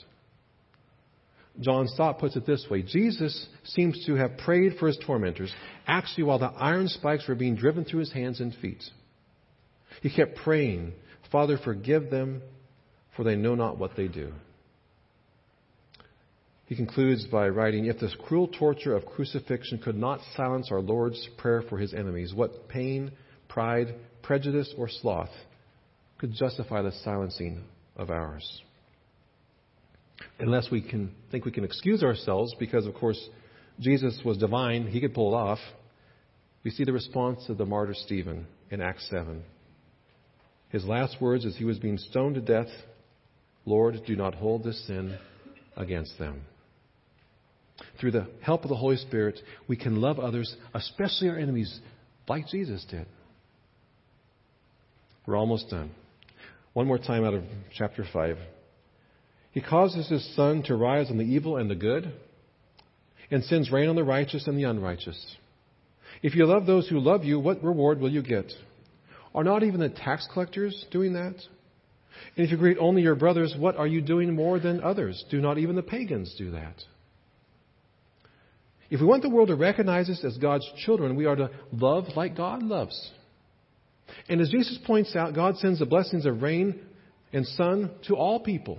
John 1.59 1.87
Stott 1.87 2.19
puts 2.19 2.35
it 2.35 2.45
this 2.45 2.65
way 2.69 2.81
Jesus 2.81 3.47
seems 3.63 4.05
to 4.05 4.15
have 4.15 4.37
prayed 4.37 4.77
for 4.79 4.87
his 4.87 4.97
tormentors, 5.05 5.53
actually, 5.85 6.23
while 6.23 6.39
the 6.39 6.47
iron 6.47 6.87
spikes 6.87 7.27
were 7.27 7.35
being 7.35 7.55
driven 7.55 7.85
through 7.85 7.99
his 7.99 8.11
hands 8.11 8.39
and 8.39 8.53
feet. 8.55 8.83
He 10.01 10.09
kept 10.09 10.37
praying, 10.37 10.93
Father, 11.31 11.57
forgive 11.57 12.09
them, 12.09 12.41
for 13.15 13.23
they 13.23 13.35
know 13.35 13.55
not 13.55 13.77
what 13.77 13.95
they 13.95 14.07
do. 14.07 14.33
He 16.65 16.75
concludes 16.75 17.25
by 17.27 17.49
writing 17.49 17.85
If 17.85 17.99
this 17.99 18.15
cruel 18.25 18.47
torture 18.47 18.95
of 18.95 19.05
crucifixion 19.05 19.77
could 19.77 19.97
not 19.97 20.21
silence 20.35 20.69
our 20.71 20.81
Lord's 20.81 21.27
prayer 21.37 21.61
for 21.69 21.77
his 21.77 21.93
enemies, 21.93 22.33
what 22.33 22.67
pain 22.67 23.11
pride, 23.47 23.93
prejudice, 24.23 24.73
or 24.77 24.89
sloth 24.89 25.29
could 26.17 26.33
justify 26.33 26.81
the 26.81 26.91
silencing 27.03 27.63
of 27.95 28.09
ours. 28.09 28.61
Unless 30.39 30.71
we 30.71 30.81
can 30.81 31.13
think 31.31 31.45
we 31.45 31.51
can 31.51 31.63
excuse 31.63 32.03
ourselves 32.03 32.55
because, 32.59 32.85
of 32.85 32.93
course, 32.95 33.29
Jesus 33.79 34.19
was 34.23 34.37
divine, 34.37 34.87
he 34.87 35.01
could 35.01 35.13
pull 35.13 35.33
it 35.33 35.37
off. 35.37 35.59
We 36.63 36.71
see 36.71 36.83
the 36.83 36.93
response 36.93 37.49
of 37.49 37.57
the 37.57 37.65
martyr 37.65 37.93
Stephen 37.93 38.47
in 38.69 38.81
Acts 38.81 39.07
7. 39.09 39.43
His 40.69 40.85
last 40.85 41.21
words 41.21 41.45
as 41.45 41.55
he 41.55 41.65
was 41.65 41.77
being 41.79 41.97
stoned 41.97 42.35
to 42.35 42.41
death 42.41 42.69
Lord, 43.65 44.01
do 44.05 44.15
not 44.15 44.35
hold 44.35 44.63
this 44.63 44.85
sin 44.87 45.17
against 45.77 46.17
them. 46.19 46.41
Through 47.99 48.11
the 48.11 48.27
help 48.41 48.63
of 48.63 48.69
the 48.69 48.75
Holy 48.75 48.97
Spirit, 48.97 49.39
we 49.67 49.77
can 49.77 50.01
love 50.01 50.19
others, 50.19 50.55
especially 50.73 51.29
our 51.29 51.37
enemies, 51.37 51.79
like 52.27 52.47
Jesus 52.47 52.85
did. 52.89 53.05
We're 55.25 55.37
almost 55.37 55.69
done. 55.69 55.91
One 56.73 56.87
more 56.87 56.97
time 56.97 57.23
out 57.23 57.33
of 57.33 57.43
chapter 57.73 58.05
5. 58.11 58.37
He 59.53 59.61
causes 59.61 60.09
his 60.09 60.35
sun 60.35 60.63
to 60.63 60.75
rise 60.75 61.09
on 61.09 61.17
the 61.17 61.23
evil 61.23 61.57
and 61.57 61.69
the 61.69 61.75
good, 61.75 62.11
and 63.31 63.43
sends 63.43 63.71
rain 63.71 63.87
on 63.87 63.95
the 63.95 64.03
righteous 64.03 64.47
and 64.47 64.57
the 64.57 64.63
unrighteous. 64.63 65.35
If 66.21 66.35
you 66.35 66.45
love 66.45 66.65
those 66.65 66.87
who 66.87 66.99
love 66.99 67.23
you, 67.23 67.39
what 67.39 67.63
reward 67.63 67.99
will 67.99 68.11
you 68.11 68.21
get? 68.21 68.51
Are 69.33 69.43
not 69.43 69.63
even 69.63 69.79
the 69.79 69.89
tax 69.89 70.27
collectors 70.31 70.85
doing 70.91 71.13
that? 71.13 71.35
And 72.35 72.45
if 72.45 72.51
you 72.51 72.57
greet 72.57 72.77
only 72.79 73.01
your 73.01 73.15
brothers, 73.15 73.55
what 73.57 73.75
are 73.77 73.87
you 73.87 74.01
doing 74.01 74.35
more 74.35 74.59
than 74.59 74.83
others? 74.83 75.23
Do 75.29 75.41
not 75.41 75.57
even 75.57 75.75
the 75.75 75.83
pagans 75.83 76.35
do 76.37 76.51
that? 76.51 76.75
If 78.89 79.01
we 79.01 79.07
want 79.07 79.23
the 79.23 79.29
world 79.29 79.47
to 79.47 79.55
recognize 79.55 80.09
us 80.09 80.23
as 80.23 80.37
God's 80.37 80.69
children, 80.85 81.15
we 81.15 81.25
are 81.25 81.35
to 81.35 81.49
love 81.71 82.05
like 82.15 82.37
God 82.37 82.61
loves. 82.61 83.11
And 84.29 84.39
as 84.39 84.49
Jesus 84.49 84.77
points 84.85 85.15
out, 85.15 85.33
God 85.33 85.57
sends 85.57 85.79
the 85.79 85.85
blessings 85.85 86.25
of 86.25 86.41
rain 86.41 86.79
and 87.31 87.45
sun 87.45 87.91
to 88.07 88.15
all 88.15 88.39
people, 88.39 88.77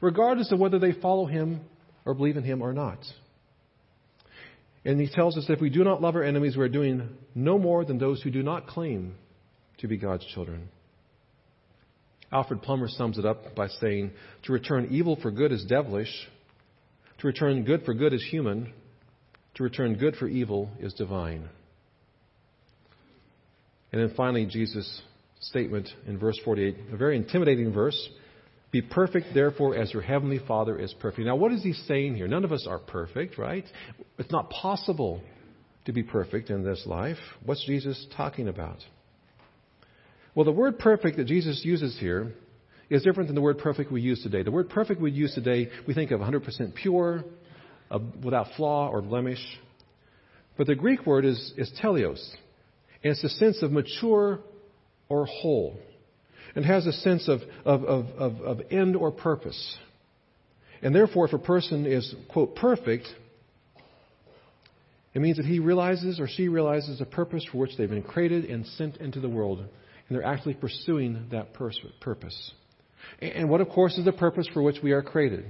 regardless 0.00 0.52
of 0.52 0.58
whether 0.58 0.78
they 0.78 0.92
follow 0.92 1.26
Him 1.26 1.60
or 2.04 2.14
believe 2.14 2.36
in 2.36 2.44
Him 2.44 2.62
or 2.62 2.72
not. 2.72 2.98
And 4.84 5.00
He 5.00 5.08
tells 5.08 5.36
us 5.36 5.46
that 5.46 5.54
if 5.54 5.60
we 5.60 5.70
do 5.70 5.84
not 5.84 6.00
love 6.00 6.16
our 6.16 6.22
enemies, 6.22 6.56
we 6.56 6.64
are 6.64 6.68
doing 6.68 7.08
no 7.34 7.58
more 7.58 7.84
than 7.84 7.98
those 7.98 8.22
who 8.22 8.30
do 8.30 8.42
not 8.42 8.66
claim 8.66 9.14
to 9.78 9.88
be 9.88 9.96
God's 9.96 10.24
children. 10.26 10.68
Alfred 12.30 12.62
Plummer 12.62 12.88
sums 12.88 13.18
it 13.18 13.24
up 13.24 13.54
by 13.54 13.68
saying, 13.68 14.10
To 14.44 14.52
return 14.52 14.88
evil 14.90 15.18
for 15.20 15.30
good 15.30 15.52
is 15.52 15.64
devilish, 15.64 16.12
to 17.18 17.26
return 17.26 17.64
good 17.64 17.84
for 17.84 17.94
good 17.94 18.12
is 18.12 18.24
human, 18.30 18.72
to 19.54 19.62
return 19.62 19.96
good 19.96 20.16
for 20.16 20.28
evil 20.28 20.70
is 20.78 20.92
divine. 20.94 21.48
And 23.92 24.02
then 24.02 24.14
finally, 24.16 24.44
Jesus' 24.46 25.02
statement 25.40 25.88
in 26.06 26.18
verse 26.18 26.38
48, 26.44 26.76
a 26.92 26.96
very 26.96 27.16
intimidating 27.16 27.72
verse. 27.72 28.08
Be 28.70 28.82
perfect, 28.82 29.28
therefore, 29.32 29.76
as 29.76 29.92
your 29.92 30.02
heavenly 30.02 30.40
Father 30.46 30.78
is 30.78 30.94
perfect. 31.00 31.26
Now, 31.26 31.36
what 31.36 31.52
is 31.52 31.62
he 31.62 31.72
saying 31.72 32.16
here? 32.16 32.28
None 32.28 32.44
of 32.44 32.52
us 32.52 32.66
are 32.68 32.78
perfect, 32.78 33.38
right? 33.38 33.64
It's 34.18 34.30
not 34.30 34.50
possible 34.50 35.22
to 35.86 35.92
be 35.92 36.02
perfect 36.02 36.50
in 36.50 36.62
this 36.64 36.82
life. 36.84 37.16
What's 37.44 37.64
Jesus 37.64 38.06
talking 38.14 38.46
about? 38.46 38.78
Well, 40.34 40.44
the 40.44 40.52
word 40.52 40.78
perfect 40.78 41.16
that 41.16 41.26
Jesus 41.26 41.62
uses 41.64 41.98
here 41.98 42.34
is 42.90 43.02
different 43.02 43.28
than 43.28 43.34
the 43.34 43.40
word 43.40 43.58
perfect 43.58 43.90
we 43.90 44.02
use 44.02 44.22
today. 44.22 44.42
The 44.42 44.50
word 44.50 44.68
perfect 44.68 45.00
we 45.00 45.10
use 45.10 45.34
today, 45.34 45.68
we 45.86 45.94
think 45.94 46.10
of 46.10 46.20
100% 46.20 46.74
pure, 46.74 47.24
uh, 47.90 47.98
without 48.22 48.48
flaw 48.56 48.88
or 48.88 49.00
blemish. 49.00 49.42
But 50.56 50.66
the 50.66 50.74
Greek 50.74 51.06
word 51.06 51.24
is, 51.24 51.52
is 51.56 51.72
teleos, 51.82 52.22
and 53.02 53.12
it's 53.12 53.24
a 53.24 53.28
sense 53.30 53.62
of 53.62 53.72
mature 53.72 54.40
or 55.08 55.24
whole, 55.24 55.78
and 56.54 56.64
has 56.64 56.86
a 56.86 56.92
sense 56.92 57.28
of, 57.28 57.40
of, 57.64 57.84
of, 57.84 58.40
of, 58.40 58.60
end 58.70 58.96
or 58.96 59.10
purpose. 59.10 59.76
And 60.82 60.94
therefore, 60.94 61.26
if 61.26 61.32
a 61.32 61.38
person 61.38 61.86
is, 61.86 62.14
quote, 62.28 62.56
perfect, 62.56 63.06
it 65.14 65.20
means 65.20 65.36
that 65.38 65.46
he 65.46 65.58
realizes 65.58 66.20
or 66.20 66.28
she 66.28 66.48
realizes 66.48 67.00
a 67.00 67.04
purpose 67.04 67.44
for 67.50 67.58
which 67.58 67.76
they've 67.76 67.88
been 67.88 68.02
created 68.02 68.44
and 68.44 68.66
sent 68.66 68.98
into 68.98 69.20
the 69.20 69.28
world, 69.28 69.58
and 69.60 69.68
they're 70.10 70.24
actually 70.24 70.54
pursuing 70.54 71.26
that 71.30 71.52
purpose. 71.54 72.52
And 73.20 73.48
what, 73.48 73.60
of 73.60 73.68
course, 73.70 73.98
is 73.98 74.04
the 74.04 74.12
purpose 74.12 74.48
for 74.52 74.62
which 74.62 74.76
we 74.82 74.92
are 74.92 75.02
created? 75.02 75.44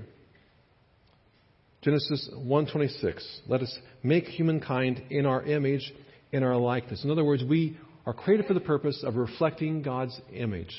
Genesis 1.82 2.28
1:26. 2.34 3.40
Let 3.46 3.62
us 3.62 3.78
make 4.02 4.24
humankind 4.24 5.02
in 5.10 5.26
our 5.26 5.42
image, 5.42 5.92
in 6.32 6.42
our 6.42 6.56
likeness. 6.56 7.04
In 7.04 7.10
other 7.10 7.24
words, 7.24 7.44
we 7.44 7.78
are 8.08 8.14
created 8.14 8.46
for 8.46 8.54
the 8.54 8.60
purpose 8.60 9.04
of 9.04 9.16
reflecting 9.16 9.82
God's 9.82 10.18
image 10.32 10.74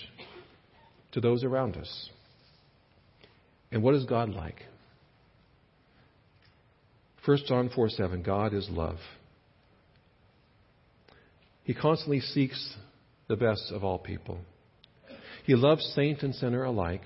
to 1.12 1.22
those 1.22 1.44
around 1.44 1.78
us. 1.78 2.10
And 3.72 3.84
what 3.84 3.94
is 3.94 4.04
God 4.06 4.30
like? 4.30 4.64
1 7.26 7.38
John 7.48 7.70
4 7.70 7.88
7, 7.88 8.24
God 8.24 8.56
is 8.56 8.68
love. 8.72 8.98
He 11.66 11.76
constantly 11.76 12.20
seeks 12.20 12.76
the 13.28 13.36
best 13.36 13.72
of 13.72 13.84
all 13.84 14.00
people. 14.00 14.40
He 15.44 15.54
loves 15.54 15.86
saint 15.96 16.24
and 16.24 16.34
sinner 16.34 16.64
alike. 16.64 17.04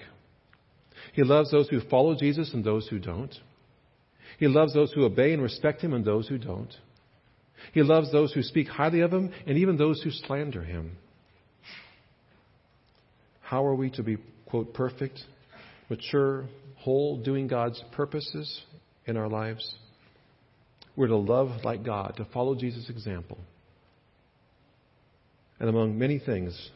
He 1.11 1.23
loves 1.23 1.51
those 1.51 1.67
who 1.67 1.81
follow 1.89 2.15
Jesus 2.15 2.53
and 2.53 2.63
those 2.63 2.87
who 2.87 2.97
don't. 2.97 3.35
He 4.39 4.47
loves 4.47 4.73
those 4.73 4.93
who 4.93 5.03
obey 5.03 5.33
and 5.33 5.43
respect 5.43 5.81
him 5.81 5.93
and 5.93 6.05
those 6.05 6.29
who 6.29 6.37
don't. 6.37 6.73
He 7.71 7.81
loves 7.81 8.11
those 8.11 8.33
who 8.33 8.43
speak 8.43 8.67
highly 8.67 9.01
of 9.01 9.11
him 9.11 9.31
and 9.47 9.57
even 9.57 9.77
those 9.77 10.01
who 10.01 10.11
slander 10.11 10.63
him. 10.63 10.97
How 13.41 13.65
are 13.65 13.75
we 13.75 13.89
to 13.91 14.03
be, 14.03 14.17
quote, 14.47 14.73
perfect, 14.73 15.19
mature, 15.89 16.45
whole, 16.77 17.17
doing 17.23 17.47
God's 17.47 17.81
purposes 17.93 18.61
in 19.05 19.15
our 19.17 19.29
lives? 19.29 19.75
We're 20.95 21.07
to 21.07 21.17
love 21.17 21.63
like 21.63 21.83
God, 21.83 22.15
to 22.17 22.25
follow 22.25 22.55
Jesus' 22.55 22.89
example. 22.89 23.37
And 25.59 25.69
among 25.69 25.97
many 25.97 26.19
things, 26.19 26.69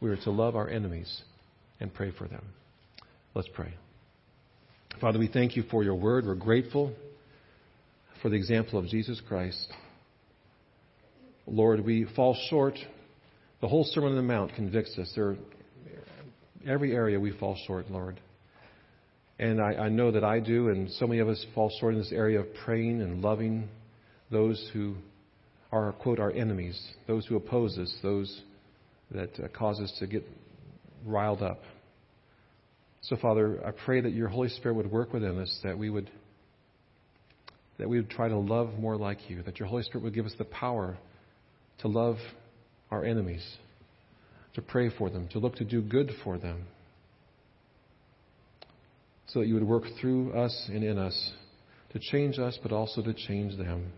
we 0.00 0.10
are 0.10 0.16
to 0.16 0.30
love 0.30 0.56
our 0.56 0.68
enemies 0.68 1.22
and 1.80 1.92
pray 1.92 2.10
for 2.10 2.26
them. 2.26 2.44
Let's 3.34 3.48
pray. 3.54 3.74
Father, 5.00 5.18
we 5.18 5.28
thank 5.28 5.56
you 5.56 5.62
for 5.70 5.82
your 5.82 5.94
word. 5.94 6.26
We're 6.26 6.34
grateful 6.34 6.92
for 8.22 8.28
the 8.28 8.36
example 8.36 8.78
of 8.78 8.86
Jesus 8.86 9.20
Christ. 9.26 9.66
Lord, 11.46 11.84
we 11.84 12.06
fall 12.14 12.36
short. 12.48 12.78
The 13.60 13.66
whole 13.66 13.84
Sermon 13.84 14.10
on 14.10 14.16
the 14.16 14.22
Mount 14.22 14.54
convicts 14.54 14.96
us. 14.96 15.12
There, 15.16 15.36
every 16.64 16.94
area 16.94 17.18
we 17.18 17.32
fall 17.32 17.58
short, 17.66 17.90
Lord. 17.90 18.20
And 19.40 19.60
I, 19.60 19.72
I 19.72 19.88
know 19.88 20.12
that 20.12 20.22
I 20.22 20.38
do, 20.38 20.68
and 20.68 20.88
so 20.92 21.08
many 21.08 21.18
of 21.18 21.28
us 21.28 21.44
fall 21.52 21.70
short 21.80 21.94
in 21.94 21.98
this 21.98 22.12
area 22.12 22.38
of 22.38 22.46
praying 22.64 23.02
and 23.02 23.22
loving 23.22 23.68
those 24.30 24.70
who 24.72 24.94
are, 25.72 25.92
quote, 25.92 26.20
our 26.20 26.30
enemies, 26.30 26.80
those 27.08 27.26
who 27.26 27.34
oppose 27.34 27.76
us, 27.76 27.92
those 28.02 28.40
that 29.10 29.30
uh, 29.42 29.48
cause 29.48 29.80
us 29.80 29.92
to 29.98 30.06
get 30.06 30.24
riled 31.04 31.42
up. 31.42 31.60
So, 33.00 33.16
Father, 33.16 33.58
I 33.66 33.72
pray 33.84 34.00
that 34.00 34.12
your 34.12 34.28
Holy 34.28 34.48
Spirit 34.48 34.74
would 34.76 34.92
work 34.92 35.12
within 35.12 35.40
us, 35.40 35.60
that 35.64 35.76
we 35.76 35.90
would 35.90 36.08
that 37.82 37.88
we 37.88 37.96
would 37.96 38.08
try 38.10 38.28
to 38.28 38.38
love 38.38 38.78
more 38.78 38.96
like 38.96 39.28
you, 39.28 39.42
that 39.42 39.58
your 39.58 39.66
Holy 39.66 39.82
Spirit 39.82 40.04
would 40.04 40.14
give 40.14 40.24
us 40.24 40.34
the 40.38 40.44
power 40.44 40.96
to 41.80 41.88
love 41.88 42.14
our 42.92 43.04
enemies, 43.04 43.44
to 44.54 44.62
pray 44.62 44.88
for 44.88 45.10
them, 45.10 45.26
to 45.32 45.40
look 45.40 45.56
to 45.56 45.64
do 45.64 45.82
good 45.82 46.12
for 46.22 46.38
them, 46.38 46.62
so 49.26 49.40
that 49.40 49.48
you 49.48 49.54
would 49.54 49.66
work 49.66 49.82
through 50.00 50.32
us 50.32 50.70
and 50.72 50.84
in 50.84 50.96
us 50.96 51.32
to 51.92 51.98
change 51.98 52.38
us, 52.38 52.56
but 52.62 52.70
also 52.70 53.02
to 53.02 53.12
change 53.12 53.58
them, 53.58 53.92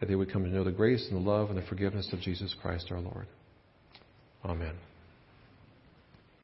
that 0.00 0.08
they 0.08 0.16
would 0.16 0.32
come 0.32 0.42
to 0.42 0.50
know 0.50 0.64
the 0.64 0.72
grace 0.72 1.06
and 1.08 1.24
the 1.24 1.30
love 1.30 1.50
and 1.50 1.56
the 1.56 1.66
forgiveness 1.66 2.12
of 2.12 2.18
Jesus 2.18 2.56
Christ 2.60 2.88
our 2.90 2.98
Lord. 2.98 3.28
Amen. 4.44 4.74